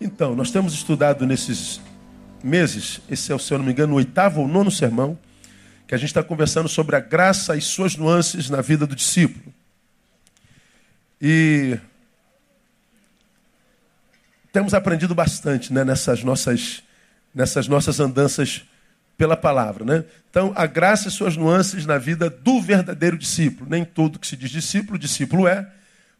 [0.00, 1.80] Então, nós temos estudado nesses
[2.42, 5.18] meses, esse é, se eu não me engano, o oitavo ou nono sermão,
[5.86, 9.54] que a gente está conversando sobre a graça e suas nuances na vida do discípulo.
[11.20, 11.78] E
[14.52, 16.82] temos aprendido bastante né, nessas, nossas,
[17.34, 18.64] nessas nossas andanças
[19.16, 19.84] pela palavra.
[19.84, 20.04] Né?
[20.28, 23.68] Então, a graça e suas nuances na vida do verdadeiro discípulo.
[23.70, 25.70] Nem todo que se diz discípulo, discípulo é,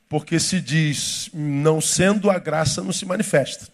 [0.09, 3.68] porque se diz não sendo, a graça não se manifesta.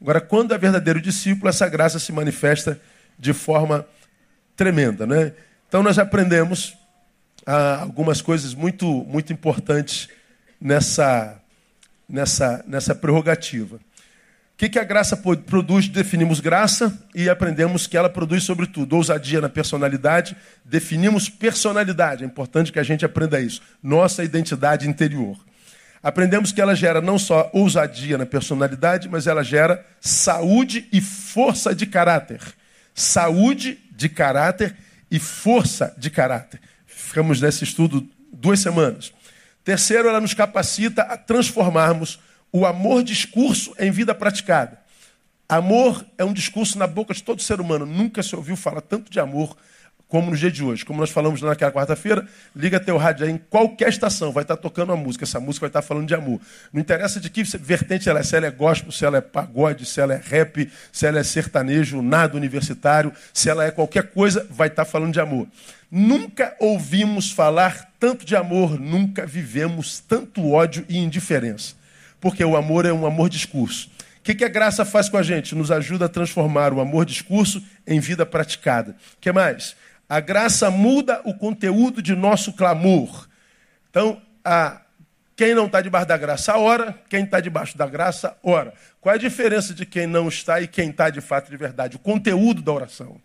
[0.00, 2.80] Agora, quando é verdadeiro discípulo, essa graça se manifesta
[3.18, 3.86] de forma
[4.56, 5.06] tremenda.
[5.06, 5.32] Né?
[5.68, 6.76] Então, nós aprendemos
[7.46, 10.08] ah, algumas coisas muito, muito importantes
[10.60, 11.40] nessa,
[12.08, 13.76] nessa, nessa prerrogativa.
[13.76, 13.80] O
[14.58, 15.88] que, que a graça produz?
[15.88, 20.36] Definimos graça e aprendemos que ela produz, sobretudo, ousadia na personalidade.
[20.64, 22.24] Definimos personalidade.
[22.24, 23.62] É importante que a gente aprenda isso.
[23.80, 25.38] Nossa identidade interior.
[26.02, 31.74] Aprendemos que ela gera não só ousadia na personalidade, mas ela gera saúde e força
[31.74, 32.40] de caráter.
[32.94, 34.76] Saúde de caráter
[35.10, 36.60] e força de caráter.
[36.86, 39.12] Ficamos nesse estudo duas semanas.
[39.64, 42.18] Terceiro, ela nos capacita a transformarmos
[42.52, 44.78] o amor discurso em vida praticada.
[45.48, 47.86] Amor é um discurso na boca de todo ser humano.
[47.86, 49.56] Nunca se ouviu falar tanto de amor
[50.08, 50.84] como no dia de hoje.
[50.84, 54.90] Como nós falamos naquela quarta-feira, liga teu rádio aí em qualquer estação, vai estar tocando
[54.90, 55.24] uma música.
[55.24, 56.40] Essa música vai estar falando de amor.
[56.72, 59.84] Não interessa de que vertente ela é, se ela é gospel, se ela é pagode,
[59.84, 64.46] se ela é rap, se ela é sertanejo, nada universitário, se ela é qualquer coisa,
[64.50, 65.46] vai estar falando de amor.
[65.90, 71.74] Nunca ouvimos falar tanto de amor, nunca vivemos tanto ódio e indiferença.
[72.20, 73.90] Porque o amor é um amor discurso.
[74.18, 75.54] O que, que a graça faz com a gente?
[75.54, 78.90] Nos ajuda a transformar o amor discurso em vida praticada.
[79.16, 79.74] O que mais?
[80.08, 83.28] A graça muda o conteúdo de nosso clamor.
[83.90, 84.80] Então, a,
[85.36, 86.98] quem não está debaixo da graça, ora.
[87.08, 88.72] Quem está debaixo da graça, ora.
[89.00, 91.96] Qual é a diferença de quem não está e quem está de fato de verdade?
[91.96, 93.20] O conteúdo da oração.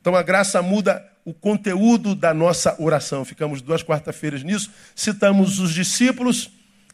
[0.00, 3.24] Então, a graça muda o conteúdo da nossa oração.
[3.24, 4.70] Ficamos duas quarta-feiras nisso.
[4.94, 6.50] Citamos os discípulos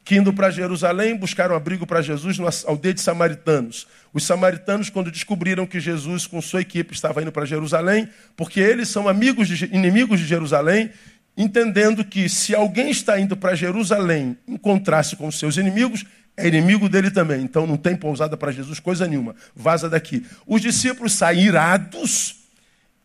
[0.08, 3.86] que indo para Jerusalém buscaram abrigo para Jesus na aldeia de samaritanos.
[4.10, 8.88] Os samaritanos, quando descobriram que Jesus com sua equipe estava indo para Jerusalém, porque eles
[8.88, 10.90] são amigos de, inimigos de Jerusalém,
[11.36, 16.06] entendendo que se alguém está indo para Jerusalém encontrar-se com seus inimigos,
[16.38, 17.42] é inimigo dele também.
[17.42, 19.36] Então não tem pousada para Jesus, coisa nenhuma.
[19.54, 20.24] Vaza daqui.
[20.46, 22.34] Os discípulos saem irados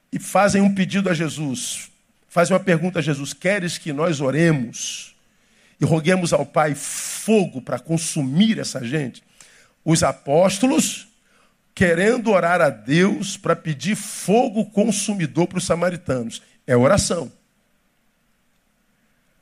[0.10, 1.92] e fazem um pedido a Jesus.
[2.30, 5.13] Fazem uma pergunta a Jesus: Queres que nós oremos?
[5.84, 9.22] E roguemos ao Pai fogo para consumir essa gente.
[9.84, 11.10] Os apóstolos,
[11.76, 16.42] querendo orar a Deus para pedir fogo consumidor para os samaritanos.
[16.66, 17.30] É oração.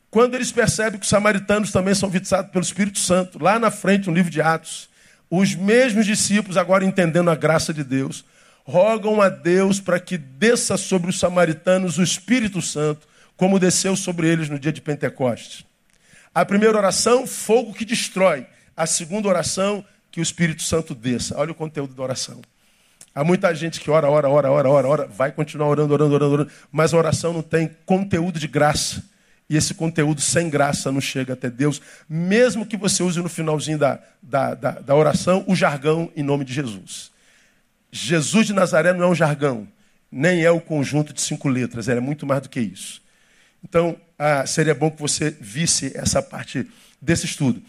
[0.10, 4.08] Quando eles percebem que os samaritanos também são visitados pelo Espírito Santo, lá na frente,
[4.08, 4.90] no livro de Atos,
[5.30, 8.26] os mesmos discípulos, agora entendendo a graça de Deus,
[8.64, 13.08] rogam a Deus para que desça sobre os samaritanos o Espírito Santo,
[13.38, 15.70] como desceu sobre eles no dia de Pentecostes.
[16.34, 18.46] A primeira oração, fogo que destrói.
[18.76, 21.38] A segunda oração, que o Espírito Santo desça.
[21.38, 22.42] Olha o conteúdo da oração.
[23.14, 26.34] Há muita gente que ora, ora, ora, ora, ora, ora, vai continuar orando, orando, orando,
[26.34, 29.04] orando, mas a oração não tem conteúdo de graça.
[29.50, 33.78] E esse conteúdo sem graça não chega até Deus, mesmo que você use no finalzinho
[33.78, 37.12] da, da, da, da oração o jargão em nome de Jesus.
[37.92, 39.68] Jesus de Nazaré não é um jargão,
[40.10, 43.02] nem é o conjunto de cinco letras, ele é muito mais do que isso.
[43.62, 46.68] Então, ah, seria bom que você visse essa parte
[47.02, 47.60] desse estudo.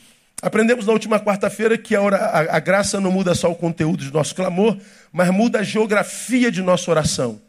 [0.43, 4.13] Aprendemos na última quarta-feira que a, a, a, graça não muda só o conteúdo de
[4.13, 4.77] nosso clamor,
[5.11, 7.41] mas muda a geografia de nossa oração.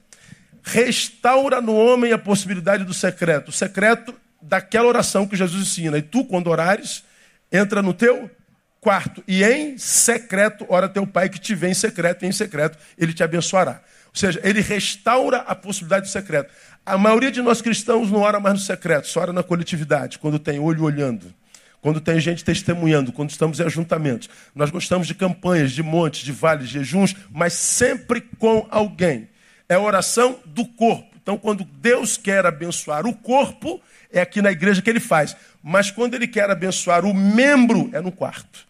[0.64, 3.50] Restaura no homem a possibilidade do secreto.
[3.50, 5.98] O secreto daquela oração que Jesus ensina.
[5.98, 7.04] E tu, quando orares,
[7.52, 8.32] entra no teu
[8.80, 9.22] quarto.
[9.28, 13.12] E em secreto, ora teu pai que te vê em secreto, e em secreto ele
[13.14, 13.82] te abençoará.
[14.14, 16.54] Ou seja, ele restaura a possibilidade do secreto.
[16.86, 20.38] A maioria de nós cristãos não ora mais no secreto, só ora na coletividade, quando
[20.38, 21.34] tem olho olhando,
[21.82, 24.30] quando tem gente testemunhando, quando estamos em ajuntamentos.
[24.54, 29.30] Nós gostamos de campanhas, de montes, de vales, de jejuns, mas sempre com alguém.
[29.70, 31.16] É oração do corpo.
[31.22, 33.82] Então, quando Deus quer abençoar o corpo,
[34.12, 35.38] é aqui na igreja que ele faz.
[35.64, 38.68] Mas quando ele quer abençoar o membro, é no quarto.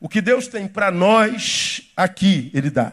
[0.00, 2.92] O que Deus tem para nós, aqui, ele dá.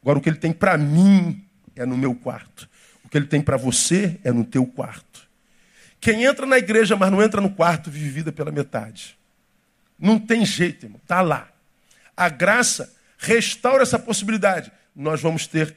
[0.00, 1.44] Agora, o que ele tem para mim,
[1.74, 2.68] é no meu quarto.
[3.06, 5.28] O que ele tem para você é no teu quarto.
[6.00, 9.16] Quem entra na igreja, mas não entra no quarto, vive vida pela metade.
[9.96, 11.00] Não tem jeito, irmão.
[11.00, 11.48] Está lá.
[12.16, 14.72] A graça restaura essa possibilidade.
[14.94, 15.74] Nós vamos ter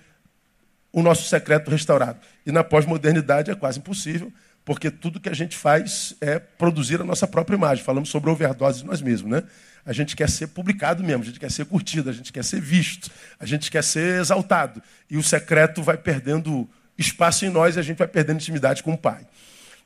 [0.91, 2.19] o nosso secreto restaurado.
[2.45, 4.33] E na pós-modernidade é quase impossível,
[4.65, 7.83] Porque tudo que a gente faz é produzir a nossa própria imagem.
[7.83, 9.43] Falamos sobre overdose de nós mesmos, né?
[9.85, 12.61] A gente quer ser publicado mesmo, a gente quer ser curtido, a gente quer ser
[12.61, 13.09] visto,
[13.39, 14.79] a gente quer ser exaltado.
[15.09, 18.93] E o secreto vai perdendo espaço em nós e a gente vai perdendo intimidade com
[18.93, 19.25] o Pai.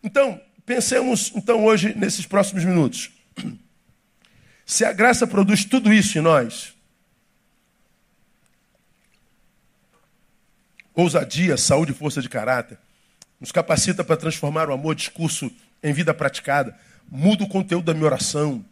[0.03, 3.11] Então, pensemos então hoje nesses próximos minutos.
[4.65, 6.73] Se a graça produz tudo isso em nós,
[10.95, 12.77] ousadia, saúde força de caráter,
[13.39, 15.51] nos capacita para transformar o amor discurso
[15.83, 16.77] em vida praticada,
[17.09, 18.65] muda o conteúdo da minha oração,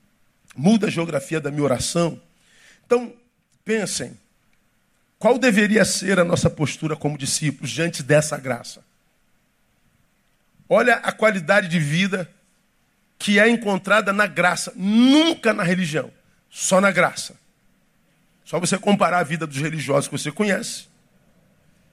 [0.55, 2.19] muda a geografia da minha oração.
[2.85, 3.13] Então,
[3.65, 4.17] pensem,
[5.21, 8.83] qual deveria ser a nossa postura como discípulos diante dessa graça?
[10.67, 12.27] Olha a qualidade de vida
[13.19, 16.11] que é encontrada na graça, nunca na religião,
[16.49, 17.35] só na graça.
[18.43, 20.85] Só você comparar a vida dos religiosos que você conhece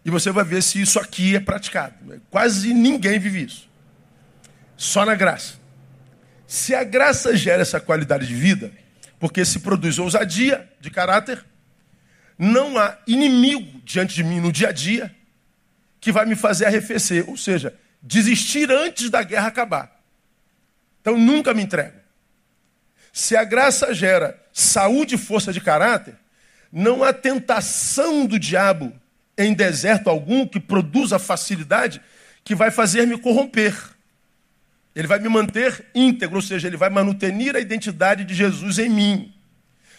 [0.07, 1.97] e você vai ver se isso aqui é praticado.
[2.31, 3.69] Quase ninguém vive isso.
[4.75, 5.57] Só na graça.
[6.47, 8.73] Se a graça gera essa qualidade de vida,
[9.21, 11.45] porque se produz ousadia de caráter,
[12.39, 15.15] não há inimigo diante de mim no dia a dia
[16.01, 20.01] que vai me fazer arrefecer, ou seja, desistir antes da guerra acabar.
[21.01, 21.99] Então nunca me entrego.
[23.13, 26.15] Se a graça gera saúde e força de caráter,
[26.73, 28.93] não há tentação do diabo
[29.37, 32.01] em deserto algum que produza facilidade
[32.45, 33.75] que vai fazer me corromper.
[34.95, 38.89] Ele vai me manter íntegro, ou seja, ele vai manutenir a identidade de Jesus em
[38.89, 39.35] mim.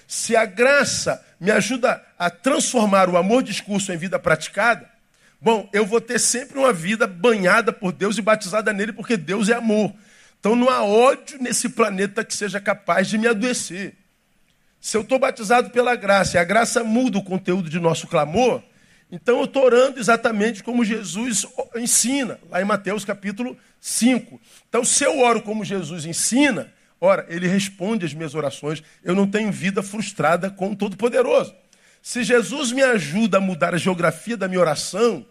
[0.10, 4.90] Se a graça me ajuda a transformar o amor discurso em vida praticada,
[5.40, 9.50] bom, eu vou ter sempre uma vida banhada por Deus e batizada nele, porque Deus
[9.50, 9.94] é amor.
[10.40, 13.96] Então não há ódio nesse planeta que seja capaz de me adoecer.
[14.82, 18.64] Se eu estou batizado pela graça e a graça muda o conteúdo de nosso clamor,
[19.12, 21.46] então eu estou orando exatamente como Jesus
[21.76, 24.42] ensina, lá em Mateus capítulo 5.
[24.68, 29.28] Então, se eu oro como Jesus ensina, ora, ele responde às minhas orações, eu não
[29.28, 31.54] tenho vida frustrada com o Todo-Poderoso.
[32.02, 35.26] Se Jesus me ajuda a mudar a geografia da minha oração,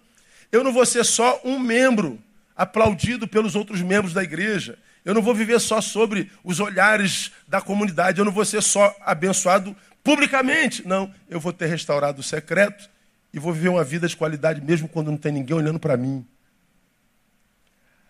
[0.50, 2.18] eu não vou ser só um membro
[2.56, 4.78] aplaudido pelos outros membros da igreja.
[5.04, 8.18] Eu não vou viver só sobre os olhares da comunidade.
[8.18, 10.86] Eu não vou ser só abençoado publicamente.
[10.86, 12.90] Não, eu vou ter restaurado o secreto
[13.32, 16.26] e vou viver uma vida de qualidade mesmo quando não tem ninguém olhando para mim.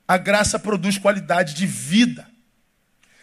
[0.07, 2.27] A graça produz qualidade de vida.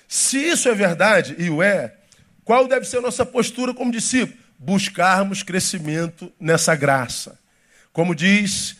[0.08, 1.96] Se isso é verdade, e o é,
[2.44, 4.38] qual deve ser a nossa postura como discípulo?
[4.58, 7.40] Buscarmos crescimento nessa graça.
[7.92, 8.78] Como diz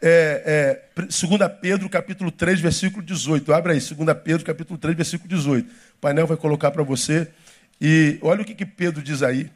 [0.00, 1.16] é, é, 2
[1.60, 3.52] Pedro capítulo 3, versículo 18.
[3.52, 5.68] Abra aí, 2 Pedro capítulo 3, versículo 18.
[5.68, 7.28] O painel vai colocar para você.
[7.80, 9.50] E olha o que, que Pedro diz aí.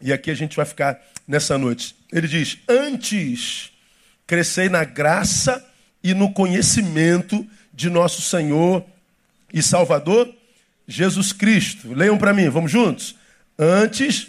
[0.00, 1.94] E aqui a gente vai ficar nessa noite.
[2.12, 3.72] Ele diz: Antes
[4.26, 5.64] crescei na graça
[6.02, 7.48] e no conhecimento
[7.82, 8.84] de nosso Senhor
[9.52, 10.32] e Salvador
[10.86, 11.92] Jesus Cristo.
[11.92, 13.16] Leiam para mim, vamos juntos?
[13.58, 14.28] Antes.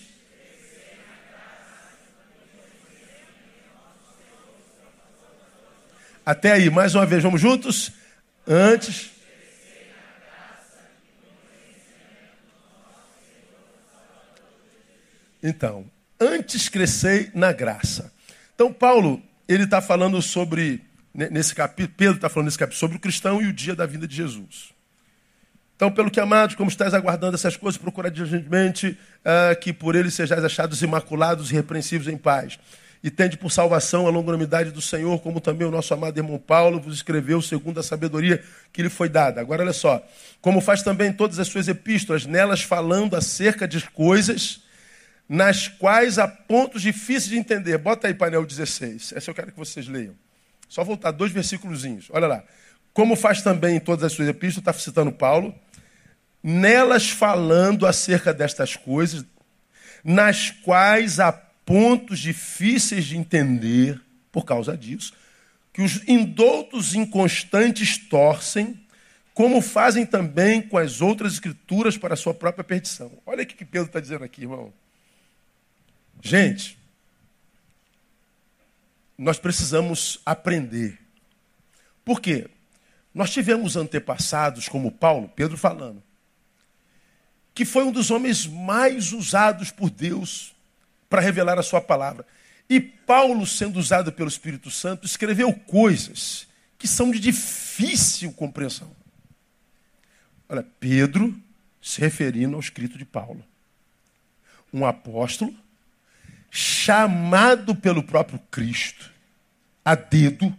[6.26, 7.92] Até aí, mais uma vez, vamos juntos?
[8.48, 9.12] Antes.
[15.44, 15.86] Então,
[16.20, 18.12] antes crescei na graça.
[18.56, 20.82] Então, Paulo, ele está falando sobre,
[21.14, 24.08] nesse capítulo, Pedro está falando nesse capítulo, sobre o cristão e o dia da vinda
[24.08, 24.74] de Jesus.
[25.76, 30.10] Então, pelo que amados, como estáis aguardando essas coisas, procura diligentemente uh, que por ele
[30.10, 32.58] sejais achados imaculados e repreensíveis em paz.
[33.04, 36.80] E tende por salvação a longanimidade do Senhor, como também o nosso amado irmão Paulo
[36.80, 38.42] vos escreveu segundo a sabedoria
[38.72, 39.42] que lhe foi dada.
[39.42, 40.02] Agora, olha só.
[40.40, 44.62] Como faz também todas as suas epístolas, nelas falando acerca de coisas
[45.28, 47.78] nas quais há pontos difíceis de entender.
[47.78, 49.12] Bota aí painel 16.
[49.14, 50.16] Essa eu quero que vocês leiam.
[50.74, 51.84] Só voltar dois versículos.
[52.10, 52.44] Olha lá.
[52.94, 55.54] Como faz também em todas as suas epístolas, está citando Paulo,
[56.42, 59.24] nelas falando acerca destas coisas,
[60.04, 64.02] nas quais há pontos difíceis de entender,
[64.32, 65.14] por causa disso,
[65.72, 68.84] que os indoutos inconstantes torcem,
[69.32, 73.12] como fazem também com as outras escrituras para a sua própria perdição.
[73.28, 74.74] Olha o que Pedro está dizendo aqui, irmão.
[76.20, 76.80] Gente,
[79.18, 81.00] nós precisamos aprender.
[82.04, 82.50] Por quê?
[83.14, 86.02] Nós tivemos antepassados, como Paulo, Pedro falando,
[87.54, 90.54] que foi um dos homens mais usados por Deus
[91.08, 92.26] para revelar a sua palavra.
[92.68, 98.92] E Paulo, sendo usado pelo Espírito Santo, escreveu coisas que são de difícil compreensão.
[100.50, 101.36] Olha, Pedro
[101.82, 103.44] se referindo ao escrito de Paulo.
[104.74, 105.54] Um apóstolo
[106.56, 109.12] chamado pelo próprio Cristo,
[109.84, 110.56] a dedo,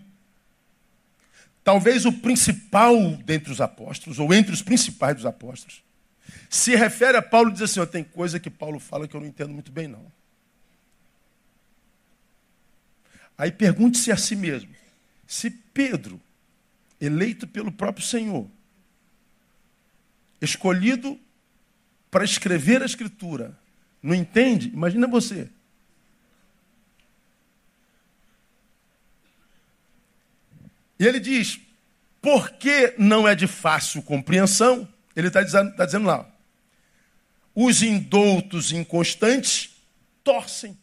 [1.62, 5.84] talvez o principal dentre os apóstolos, ou entre os principais dos apóstolos,
[6.50, 9.20] se refere a Paulo e diz assim: ó, tem coisa que Paulo fala que eu
[9.20, 10.04] não entendo muito bem, não.
[13.38, 14.74] Aí pergunte-se a si mesmo:
[15.28, 16.20] se Pedro,
[17.00, 18.50] eleito pelo próprio Senhor,
[20.40, 21.20] escolhido
[22.10, 23.56] para escrever a Escritura,
[24.02, 24.70] não entende?
[24.70, 25.48] Imagina você.
[30.98, 31.60] E ele diz:
[32.20, 36.26] porque não é de fácil compreensão, ele está dizendo, tá dizendo lá,
[37.54, 39.76] os indoutos inconstantes
[40.24, 40.76] torcem,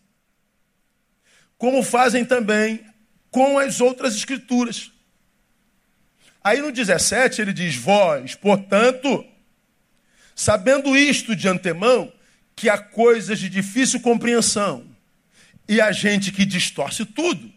[1.57, 2.85] como fazem também
[3.31, 4.91] com as outras escrituras.
[6.43, 9.25] Aí no 17 ele diz: Vós, portanto,
[10.35, 12.13] sabendo isto de antemão,
[12.55, 14.85] que há coisas de difícil compreensão,
[15.67, 17.51] e a gente que distorce tudo,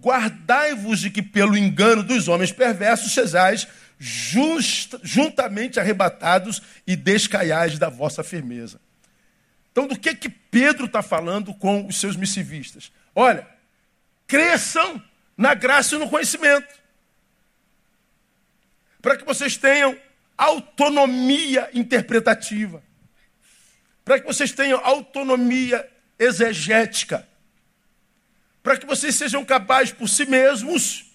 [0.00, 3.66] guardai-vos de que pelo engano dos homens perversos sejais
[3.98, 8.80] just, juntamente arrebatados e descaiais da vossa firmeza.
[9.72, 12.90] Então, do que que Pedro está falando com os seus missivistas?
[13.14, 13.46] Olha,
[14.26, 15.02] cresçam
[15.36, 16.74] na graça e no conhecimento,
[19.02, 19.96] para que vocês tenham
[20.36, 22.82] autonomia interpretativa,
[24.04, 25.86] para que vocês tenham autonomia
[26.18, 27.26] exegética
[28.66, 31.12] para que vocês sejam capazes por si mesmos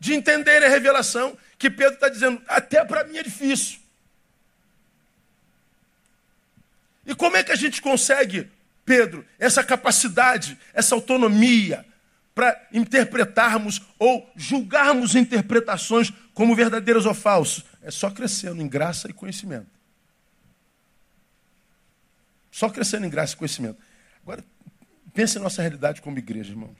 [0.00, 3.78] de entenderem a revelação que Pedro está dizendo, até para mim é difícil.
[7.06, 8.50] E como é que a gente consegue,
[8.84, 11.86] Pedro, essa capacidade, essa autonomia
[12.34, 17.62] para interpretarmos ou julgarmos interpretações como verdadeiras ou falsas?
[17.82, 19.70] É só crescendo em graça e conhecimento.
[22.50, 23.78] Só crescendo em graça e conhecimento.
[24.24, 24.44] Agora,
[25.14, 26.74] Pense na nossa realidade como igreja, irmão.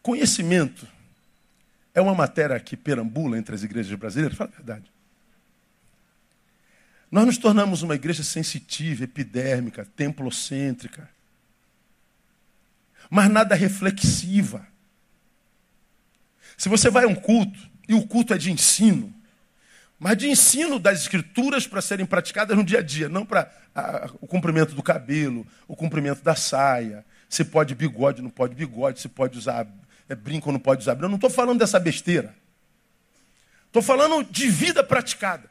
[0.00, 0.86] Conhecimento
[1.92, 4.36] é uma matéria que perambula entre as igrejas brasileiras?
[4.36, 4.92] Fala a verdade.
[7.10, 11.08] Nós nos tornamos uma igreja sensitiva, epidérmica, templocêntrica,
[13.08, 14.66] mas nada reflexiva.
[16.56, 19.13] Se você vai a um culto, e o culto é de ensino,
[19.98, 23.50] mas de ensino das escrituras para serem praticadas no dia a dia, não para
[24.20, 29.08] o comprimento do cabelo, o comprimento da saia, se pode bigode, não pode bigode, se
[29.08, 29.66] pode usar
[30.08, 31.06] é, brinco ou não pode usar brinco.
[31.06, 32.34] Eu não estou falando dessa besteira.
[33.66, 35.50] Estou falando de vida praticada.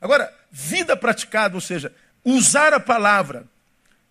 [0.00, 1.92] Agora, vida praticada, ou seja,
[2.24, 3.44] usar a palavra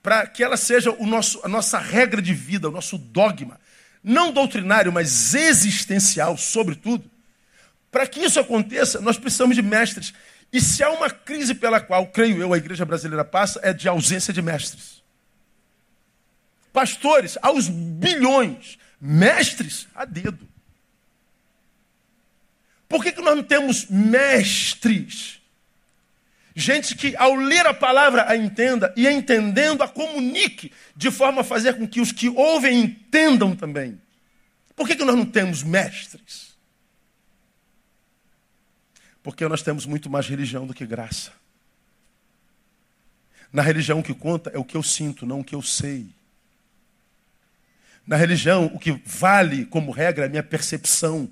[0.01, 3.59] para que ela seja o nosso, a nossa regra de vida, o nosso dogma,
[4.03, 7.09] não doutrinário, mas existencial, sobretudo
[7.91, 10.13] para que isso aconteça, nós precisamos de mestres.
[10.51, 13.87] E se há uma crise pela qual, creio eu, a igreja brasileira passa, é de
[13.87, 15.03] ausência de mestres.
[16.73, 20.47] Pastores aos bilhões, mestres a dedo.
[22.87, 25.39] Por que, que nós não temos mestres?
[26.55, 31.43] Gente que, ao ler a palavra, a entenda e, entendendo, a comunique, de forma a
[31.43, 34.01] fazer com que os que ouvem entendam também.
[34.75, 36.48] Por que, que nós não temos mestres?
[39.29, 41.31] Porque nós temos muito mais religião do que graça.
[43.53, 46.07] Na religião o que conta é o que eu sinto, não o que eu sei.
[48.07, 51.29] Na religião o que vale como regra é a minha percepção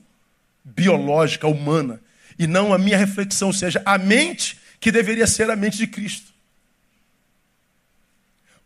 [0.63, 1.99] biológica, humana,
[2.37, 5.87] e não a minha reflexão, ou seja, a mente que deveria ser a mente de
[5.87, 6.31] Cristo.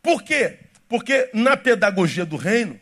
[0.03, 0.59] Por quê?
[0.89, 2.77] Porque na pedagogia do reino,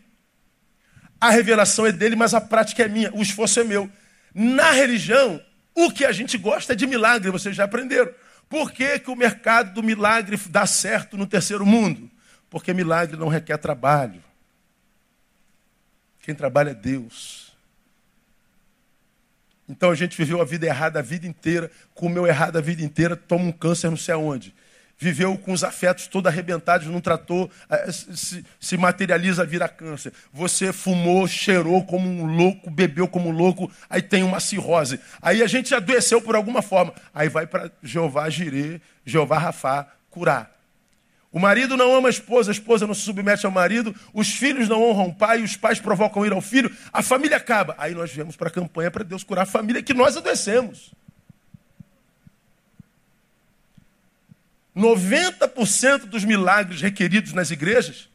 [1.22, 3.88] a revelação é dele, mas a prática é minha, o esforço é meu.
[4.34, 5.40] Na religião,
[5.86, 8.12] o que a gente gosta é de milagre, vocês já aprenderam.
[8.48, 12.10] Por que, que o mercado do milagre dá certo no terceiro mundo?
[12.50, 14.24] Porque milagre não requer trabalho.
[16.22, 17.54] Quem trabalha é Deus.
[19.68, 23.16] Então a gente viveu a vida errada a vida inteira, comeu errado a vida inteira,
[23.16, 24.54] toma um câncer não sei aonde
[25.00, 30.12] viveu com os afetos todos arrebentados, não tratou, eh, se, se materializa, vira câncer.
[30.34, 35.00] Você fumou, cheirou como um louco, bebeu como um louco, aí tem uma cirrose.
[35.22, 36.94] Aí a gente adoeceu por alguma forma.
[37.16, 40.60] Aí vai para Jeová Jirê, Jeová Rafá, curar.
[41.32, 44.68] O marido não ama a esposa, a esposa não se submete ao marido, os filhos
[44.68, 47.76] não honram o pai, os pais provocam ir ao filho, a família acaba.
[47.78, 50.92] Aí nós viemos para a campanha para Deus curar a família que nós adoecemos.
[54.80, 58.10] 90% dos milagres requeridos nas igrejas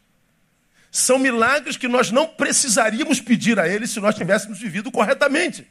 [0.91, 5.67] são milagres que nós não precisaríamos pedir a Ele se nós tivéssemos vivido corretamente.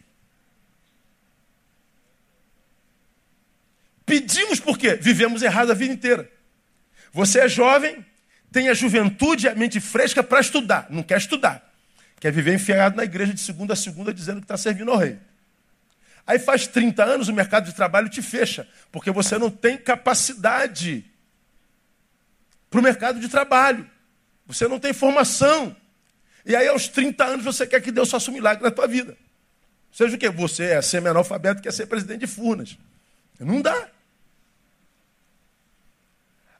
[4.06, 4.96] Pedimos por quê?
[4.96, 6.30] Vivemos errado a vida inteira.
[7.12, 8.06] Você é jovem,
[8.52, 11.74] tem a juventude e a mente fresca para estudar, não quer estudar.
[12.20, 15.18] Quer viver enfiado na igreja de segunda a segunda dizendo que está servindo ao rei.
[16.25, 21.06] Aí faz 30 anos o mercado de trabalho te fecha, porque você não tem capacidade
[22.70, 23.89] para o mercado de trabalho.
[24.46, 25.75] Você não tem formação.
[26.46, 29.18] E aí, aos 30 anos, você quer que Deus faça um milagre na tua vida.
[29.92, 30.30] Seja o que?
[30.30, 32.77] Você é semi-analfabeto quer ser presidente de Furnas.
[33.39, 33.89] Não dá.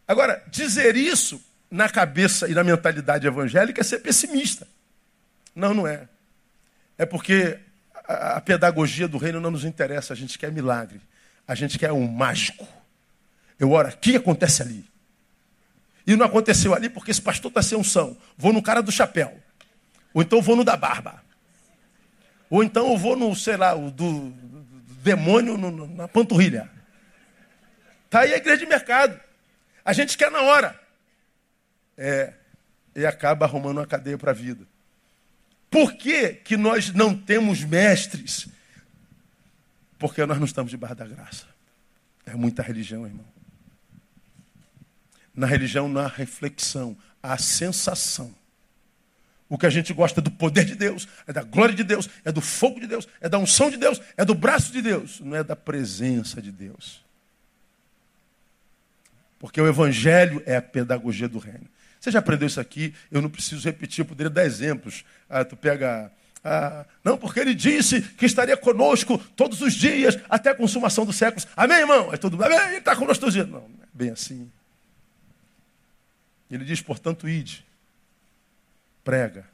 [0.08, 4.68] Agora, dizer isso na cabeça e na mentalidade evangélica é ser pessimista.
[5.56, 6.08] Não, não é.
[6.98, 7.60] É porque
[8.08, 11.02] a, pedagogia do reino não nos interessa, a gente quer milagre.
[11.48, 12.68] A gente quer um mágico.
[13.60, 14.86] Eu oro aqui, acontece ali.
[16.06, 18.18] E não aconteceu ali porque esse pastor está sem unção.
[18.38, 19.38] Vou no cara do chapéu.
[20.14, 21.24] Ou então vou no da barba.
[22.50, 26.70] Ou então eu vou no, sei lá, do, do demônio no, na panturrilha.
[28.06, 29.20] Está aí a igreja de mercado.
[29.84, 30.80] A gente quer na hora.
[31.98, 32.34] É,
[32.96, 34.68] e acaba arrumando uma cadeia para a vida.
[35.74, 38.48] Por que, que nós não temos mestres?
[39.98, 41.48] Porque nós não estamos debaixo da graça.
[42.28, 43.26] É muita religião, irmão.
[45.34, 48.36] Na religião não há reflexão, há sensação.
[49.50, 52.08] O que a gente gosta é do poder de Deus, é da glória de Deus,
[52.24, 55.22] é do fogo de Deus, é da unção de Deus, é do braço de Deus,
[55.22, 57.04] não é da presença de Deus.
[59.40, 61.68] Porque o Evangelho é a pedagogia do reino.
[62.04, 62.94] Você já aprendeu isso aqui?
[63.10, 65.06] Eu não preciso repetir, eu poderia dar exemplos.
[65.30, 66.12] Ah, tu pega.
[66.44, 71.16] Ah, não, porque ele disse que estaria conosco todos os dias até a consumação dos
[71.16, 71.48] séculos.
[71.56, 72.14] Amém, irmão?
[72.14, 73.48] É todo Amém, ele está conosco todos os dias.
[73.48, 74.52] Não, não é bem assim.
[76.52, 77.66] Ele diz, portanto, ide,
[79.02, 79.48] prega,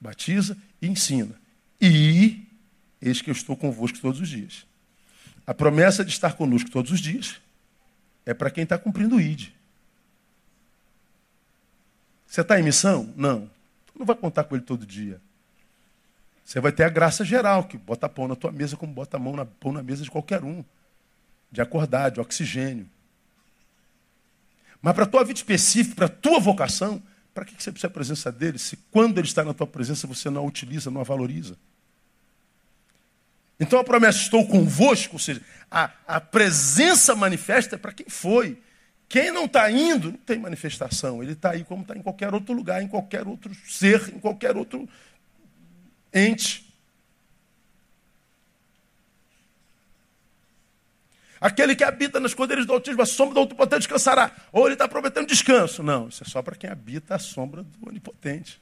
[0.00, 1.38] batiza e ensina.
[1.78, 2.42] E
[3.02, 4.64] eis que eu estou convosco todos os dias.
[5.46, 7.38] A promessa de estar conosco todos os dias
[8.24, 9.59] é para quem está cumprindo o ID.
[12.30, 13.12] Você está em missão?
[13.16, 13.50] Não.
[13.92, 15.20] Não vai contar com ele todo dia.
[16.44, 19.34] Você vai ter a graça geral, que bota pão na tua mesa como bota mão
[19.34, 20.64] na, pão na mesa de qualquer um.
[21.50, 22.88] De acordar, de oxigênio.
[24.80, 27.02] Mas para a tua vida específica, para a tua vocação,
[27.34, 30.30] para que você precisa da presença dele se quando ele está na tua presença você
[30.30, 31.58] não a utiliza, não a valoriza?
[33.58, 38.56] Então a promessa estou convosco, ou seja, a, a presença manifesta é para quem foi.
[39.10, 41.20] Quem não está indo, não tem manifestação.
[41.20, 44.56] Ele está aí como está em qualquer outro lugar, em qualquer outro ser, em qualquer
[44.56, 44.88] outro
[46.14, 46.72] ente.
[51.40, 54.30] Aquele que habita nas esconderijos do Altíssimo, a sombra do Onipotente descansará.
[54.52, 55.82] Ou ele está prometendo descanso.
[55.82, 58.60] Não, isso é só para quem habita a sombra do Onipotente.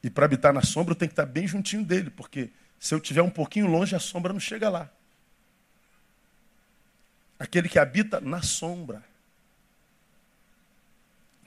[0.00, 2.98] E para habitar na sombra, eu tenho que estar bem juntinho dele, porque se eu
[2.98, 4.88] estiver um pouquinho longe, a sombra não chega lá.
[7.40, 9.02] Aquele que habita na sombra.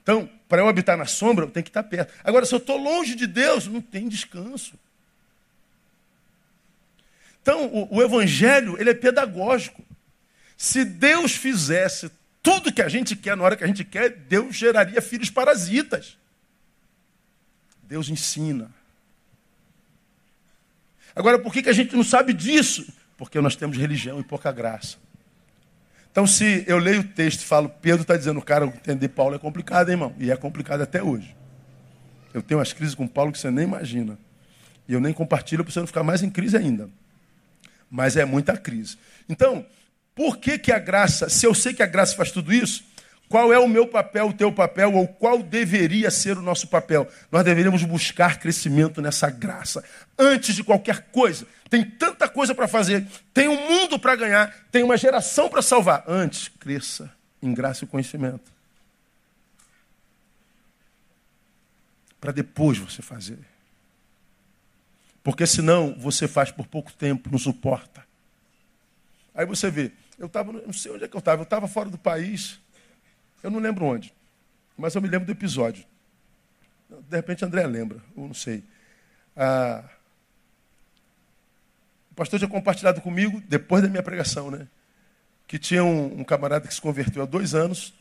[0.02, 2.12] Então, para eu habitar na sombra, eu tenho que estar perto.
[2.22, 4.78] Agora, se eu estou longe de Deus, não tem descanso.
[7.40, 9.82] Então, o, o evangelho, ele é pedagógico.
[10.56, 12.10] Se Deus fizesse
[12.42, 16.18] tudo que a gente quer na hora que a gente quer, Deus geraria filhos parasitas.
[17.82, 18.70] Deus ensina.
[21.16, 22.86] Agora, por que, que a gente não sabe disso?
[23.16, 24.98] Porque nós temos religião e pouca graça.
[26.14, 29.38] Então, se eu leio o texto e falo, Pedro está dizendo, cara, entender Paulo é
[29.38, 30.14] complicado, hein, irmão?
[30.16, 31.34] E é complicado até hoje.
[32.32, 34.16] Eu tenho umas crises com Paulo que você nem imagina.
[34.88, 36.88] E eu nem compartilho para você não ficar mais em crise ainda
[37.94, 38.98] mas é muita crise.
[39.28, 39.64] Então,
[40.16, 42.84] por que, que a graça, se eu sei que a graça faz tudo isso,
[43.28, 47.08] qual é o meu papel, o teu papel, ou qual deveria ser o nosso papel?
[47.32, 49.82] Nós deveríamos buscar crescimento nessa graça.
[50.18, 51.46] Antes de qualquer coisa.
[51.68, 56.04] Tem tanta coisa para fazer, tem um mundo para ganhar, tem uma geração para salvar.
[56.06, 57.10] Antes, cresça
[57.42, 58.52] em graça e conhecimento.
[62.20, 63.38] Para depois você fazer.
[65.22, 68.06] Porque senão você faz por pouco tempo, não suporta.
[69.34, 71.90] Aí você vê, eu estava, não sei onde é que eu estava, eu estava fora
[71.90, 72.60] do país,
[73.44, 74.12] eu não lembro onde,
[74.76, 75.84] mas eu me lembro do episódio.
[77.08, 78.64] De repente André lembra, ou não sei.
[79.36, 79.84] Ah,
[82.10, 84.66] o pastor tinha compartilhado comigo, depois da minha pregação, né?
[85.46, 87.94] Que tinha um, um camarada que se converteu há dois anos,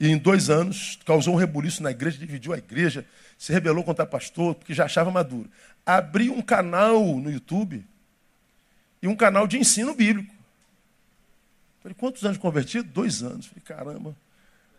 [0.00, 3.06] e em dois anos causou um rebuliço na igreja, dividiu a igreja,
[3.38, 5.48] se rebelou contra o pastor, porque já achava maduro
[5.84, 7.84] abri um canal no YouTube
[9.02, 10.32] e um canal de ensino bíblico.
[11.82, 12.88] Falei, quantos anos convertido?
[12.88, 13.46] Dois anos.
[13.46, 14.16] Falei, caramba,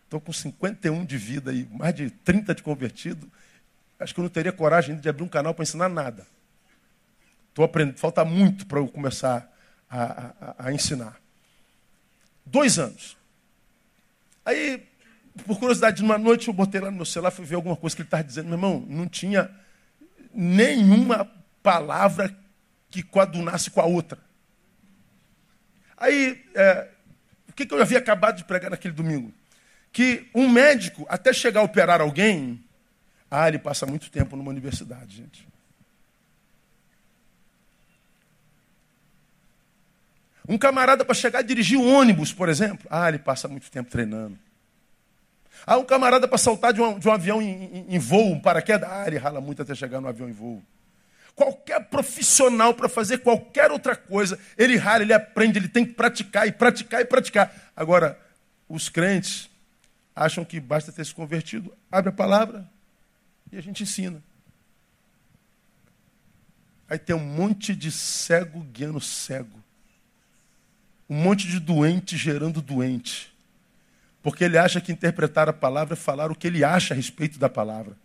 [0.05, 3.29] estou com 51 de vida e mais de 30 de convertido.
[3.99, 6.25] Acho que eu não teria coragem de abrir um canal para ensinar nada.
[7.49, 9.51] Estou aprendendo, falta muito para eu começar
[9.89, 11.19] a, a, a ensinar.
[12.45, 13.17] Dois anos.
[14.45, 14.87] Aí,
[15.45, 18.01] por curiosidade, numa noite eu botei lá no meu celular, fui ver alguma coisa que
[18.01, 18.45] ele estava dizendo.
[18.45, 19.51] Meu irmão, não tinha
[20.33, 21.29] nenhuma
[21.61, 22.35] palavra
[22.89, 24.19] que coadunasse com a outra.
[25.97, 26.89] Aí, é,
[27.53, 29.31] o que, que eu havia acabado de pregar naquele domingo?
[29.91, 32.59] Que um médico, até chegar a operar alguém,
[33.29, 35.47] ah, ele passa muito tempo numa universidade, gente.
[40.49, 43.91] Um camarada para chegar a dirigir um ônibus, por exemplo, ah, ele passa muito tempo
[43.91, 44.37] treinando.
[45.65, 48.39] Ah, um camarada para saltar de um, de um avião em, em, em, voo, um
[48.39, 50.61] paraquedas, ah, ele rala muito até chegar no avião em voo.
[51.35, 56.47] Qualquer profissional para fazer qualquer outra coisa, ele rala, ele aprende, ele tem que praticar
[56.47, 57.71] e praticar e praticar.
[57.75, 58.19] Agora,
[58.69, 59.49] os crentes
[60.15, 62.69] acham que basta ter se convertido, abre a palavra
[63.51, 64.21] e a gente ensina.
[66.87, 69.63] Aí tem um monte de cego guiando cego.
[71.09, 73.33] Um monte de doente gerando doente.
[74.21, 77.39] Porque ele acha que interpretar a palavra é falar o que ele acha a respeito
[77.39, 77.97] da palavra.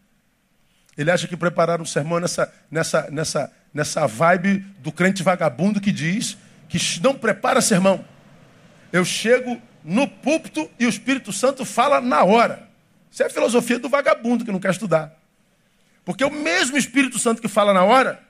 [0.98, 5.92] Ele acha que preparar um sermão nessa, nessa, nessa, nessa vibe do crente vagabundo que
[5.92, 6.36] diz
[6.68, 8.04] que não prepara sermão.
[8.92, 12.68] Eu chego no púlpito e o Espírito Santo fala na hora.
[13.12, 15.16] Isso é a filosofia do vagabundo que não quer estudar.
[16.04, 18.20] Porque o mesmo Espírito Santo que fala na hora,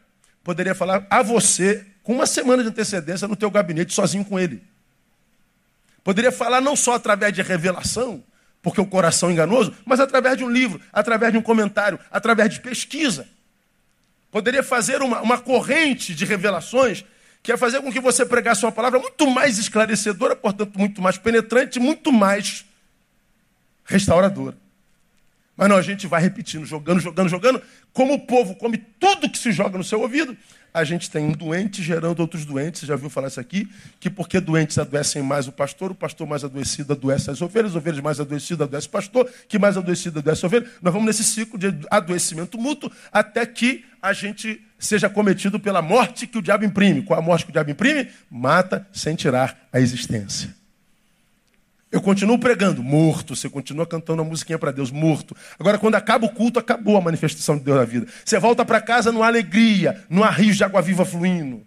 [0.44, 4.62] poderia falar a você com uma semana de antecedência no teu gabinete, sozinho com ele.
[6.04, 8.22] Poderia falar não só através de revelação,
[8.62, 12.52] porque o coração é enganoso, mas através de um livro, através de um comentário, através
[12.52, 13.26] de pesquisa.
[14.30, 17.04] Poderia fazer uma, uma corrente de revelações
[17.42, 21.16] que ia fazer com que você pregasse uma palavra muito mais esclarecedora, portanto, muito mais
[21.16, 22.64] penetrante, muito mais
[23.84, 24.56] restauradora.
[25.56, 27.62] Mas não, a gente vai repetindo, jogando, jogando, jogando.
[27.92, 30.36] Como o povo come tudo que se joga no seu ouvido,
[30.72, 34.10] a gente tem um doente gerando outros doentes, você já viu falar isso aqui, que
[34.10, 38.20] porque doentes adoecem mais o pastor, o pastor mais adoecido adoece as ovelhas, ovelhas mais
[38.20, 40.70] adoecidas adoece o pastor, que mais adoecido adoece a ovelha.
[40.82, 46.26] Nós vamos nesse ciclo de adoecimento mútuo até que a gente seja cometido pela morte
[46.26, 47.02] que o diabo imprime.
[47.02, 48.08] Qual a morte que o diabo imprime?
[48.30, 50.57] Mata sem tirar a existência.
[51.90, 53.34] Eu continuo pregando, morto.
[53.34, 55.34] Você continua cantando a musiquinha para Deus, morto.
[55.58, 58.06] Agora, quando acaba o culto, acabou a manifestação de Deus na vida.
[58.24, 61.66] Você volta para casa numa alegria, não há rios de água viva fluindo,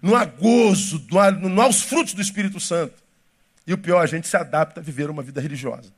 [0.00, 2.94] não há gozo, não há, não há os frutos do Espírito Santo.
[3.66, 5.92] E o pior, a gente se adapta a viver uma vida religiosa.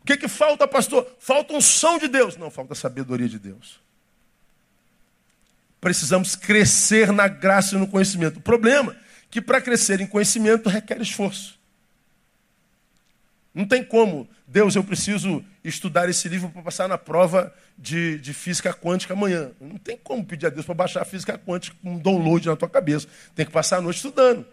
[0.00, 1.06] O que, que falta, pastor?
[1.20, 2.36] Falta um som de Deus.
[2.36, 3.80] Não, falta sabedoria de Deus.
[5.80, 8.38] Precisamos crescer na graça e no conhecimento.
[8.38, 8.96] O problema é
[9.30, 11.61] que para crescer em conhecimento requer esforço.
[13.54, 14.28] Não tem como.
[14.46, 19.50] Deus, eu preciso estudar esse livro para passar na prova de, de física quântica amanhã.
[19.60, 22.56] Não tem como pedir a Deus para baixar a física quântica com um download na
[22.56, 23.06] tua cabeça.
[23.34, 24.46] Tem que passar a noite estudando.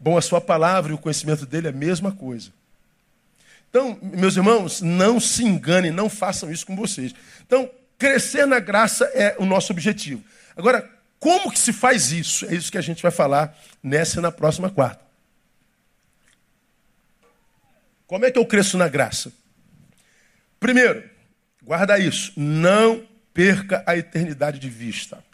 [0.00, 2.50] Bom, a sua palavra e o conhecimento dele é a mesma coisa.
[3.70, 7.14] Então, meus irmãos, não se enganem, não façam isso com vocês.
[7.46, 10.22] Então, crescer na graça é o nosso objetivo.
[10.56, 12.44] Agora, como que se faz isso?
[12.46, 15.00] É isso que a gente vai falar nessa e na próxima quarta.
[18.12, 19.32] Como é que eu cresço na graça?
[20.60, 21.02] Primeiro,
[21.62, 25.24] guarda isso, não perca a eternidade de vista.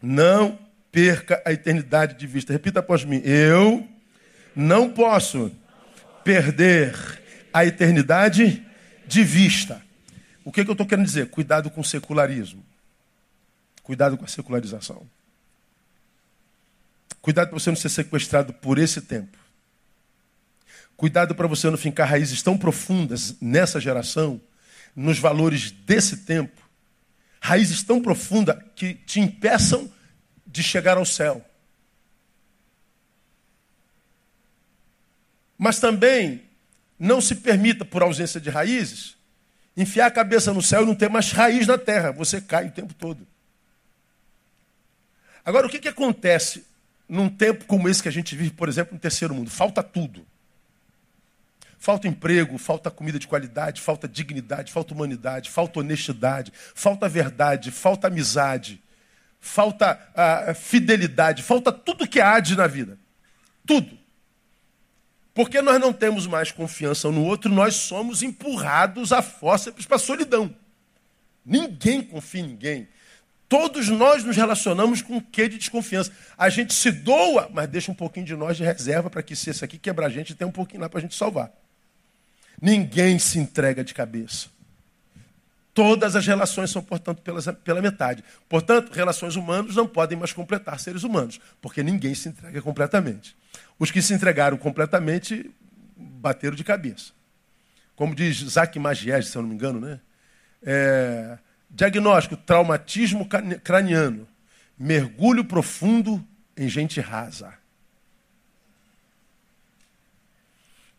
[0.00, 0.56] Não
[0.92, 2.52] perca a eternidade de vista.
[2.52, 3.20] Repita após mim.
[3.24, 3.84] Eu
[4.54, 5.50] não posso
[6.22, 6.94] perder
[7.52, 8.64] a eternidade
[9.04, 9.82] de vista.
[10.44, 11.26] O que, que eu estou querendo dizer?
[11.28, 12.64] Cuidado com o secularismo.
[13.82, 15.04] Cuidado com a secularização.
[17.20, 19.43] Cuidado para você não ser sequestrado por esse tempo.
[20.96, 24.40] Cuidado para você não fincar raízes tão profundas nessa geração,
[24.94, 26.62] nos valores desse tempo,
[27.40, 29.92] raízes tão profundas que te impeçam
[30.46, 31.44] de chegar ao céu.
[35.58, 36.42] Mas também
[36.98, 39.16] não se permita, por ausência de raízes,
[39.76, 42.12] enfiar a cabeça no céu e não ter mais raiz na terra.
[42.12, 43.26] Você cai o tempo todo.
[45.44, 46.64] Agora, o que, que acontece
[47.08, 49.50] num tempo como esse que a gente vive, por exemplo, no terceiro mundo?
[49.50, 50.24] Falta tudo.
[51.84, 58.06] Falta emprego, falta comida de qualidade, falta dignidade, falta humanidade, falta honestidade, falta verdade, falta
[58.06, 58.82] amizade,
[59.38, 62.98] falta ah, fidelidade, falta tudo que há de na vida.
[63.66, 63.98] Tudo.
[65.34, 70.00] Porque nós não temos mais confiança no outro, nós somos empurrados à fórceps para a
[70.00, 70.56] solidão.
[71.44, 72.88] Ninguém confia em ninguém.
[73.46, 76.10] Todos nós nos relacionamos com um quê de desconfiança.
[76.34, 79.50] A gente se doa, mas deixa um pouquinho de nós de reserva para que se
[79.50, 81.52] esse aqui quebrar a gente, tem um pouquinho lá para a gente salvar.
[82.60, 84.48] Ninguém se entrega de cabeça.
[85.74, 88.22] Todas as relações são, portanto, pelas, pela metade.
[88.48, 93.36] Portanto, relações humanas não podem mais completar seres humanos, porque ninguém se entrega completamente.
[93.76, 95.50] Os que se entregaram completamente
[95.96, 97.12] bateram de cabeça.
[97.96, 100.00] Como diz Isaac Magies, se eu não me engano, né?
[100.62, 101.38] É,
[101.68, 103.28] diagnóstico, traumatismo
[103.62, 104.26] craniano,
[104.78, 106.24] mergulho profundo
[106.56, 107.52] em gente rasa.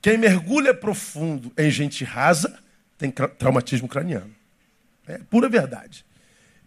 [0.06, 2.60] Quem mergulha profundo em gente rasa
[2.96, 4.36] tem traumatismo craniano.
[5.08, 6.06] É pura verdade.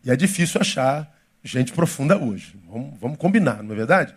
[0.02, 1.08] E é difícil achar
[1.44, 2.56] gente profunda hoje.
[2.68, 4.12] Vamos, vamos combinar, não é verdade?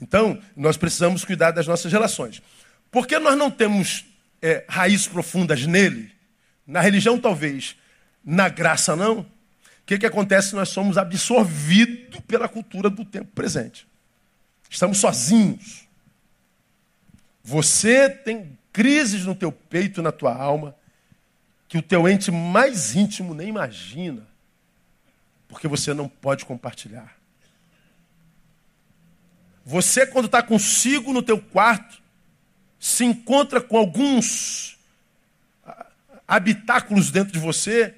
[0.00, 2.42] Então, nós precisamos cuidar das nossas relações.
[2.90, 4.06] Porque nós não temos
[4.42, 6.10] é, raízes profundas nele,
[6.66, 7.76] na religião talvez,
[8.24, 9.26] na graça não, o
[9.86, 10.56] que, que acontece?
[10.56, 13.86] Nós somos absorvidos pela cultura do tempo presente.
[14.68, 15.86] Estamos sozinhos.
[17.44, 20.74] Você tem crises no teu peito, na tua alma,
[21.68, 24.26] que o teu ente mais íntimo nem imagina,
[25.48, 27.16] porque você não pode compartilhar.
[29.64, 32.02] Você, quando está consigo no teu quarto,
[32.78, 34.76] se encontra com alguns
[36.26, 37.94] habitáculos dentro de você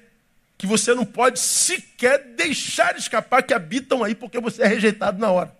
[0.57, 5.31] que você não pode sequer deixar escapar que habitam aí porque você é rejeitado na
[5.31, 5.55] hora.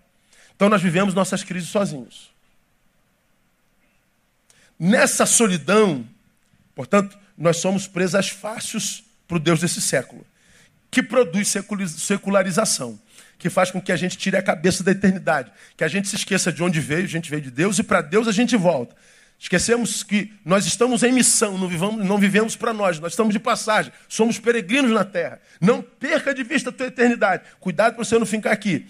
[0.55, 2.36] Então nós vivemos nossas crises sozinhos.
[4.79, 6.07] Nessa solidão,
[6.75, 10.25] portanto, nós somos presas fáceis para o Deus desse século,
[10.89, 11.55] que produz
[11.97, 12.99] secularização
[13.37, 16.15] que faz com que a gente tire a cabeça da eternidade, que a gente se
[16.15, 18.95] esqueça de onde veio, a gente veio de Deus e para Deus a gente volta.
[19.39, 23.91] Esquecemos que nós estamos em missão, não, não vivemos para nós, nós estamos de passagem,
[24.09, 25.39] somos peregrinos na terra.
[25.61, 27.43] Não perca de vista a tua eternidade.
[27.59, 28.87] Cuidado para você não ficar aqui.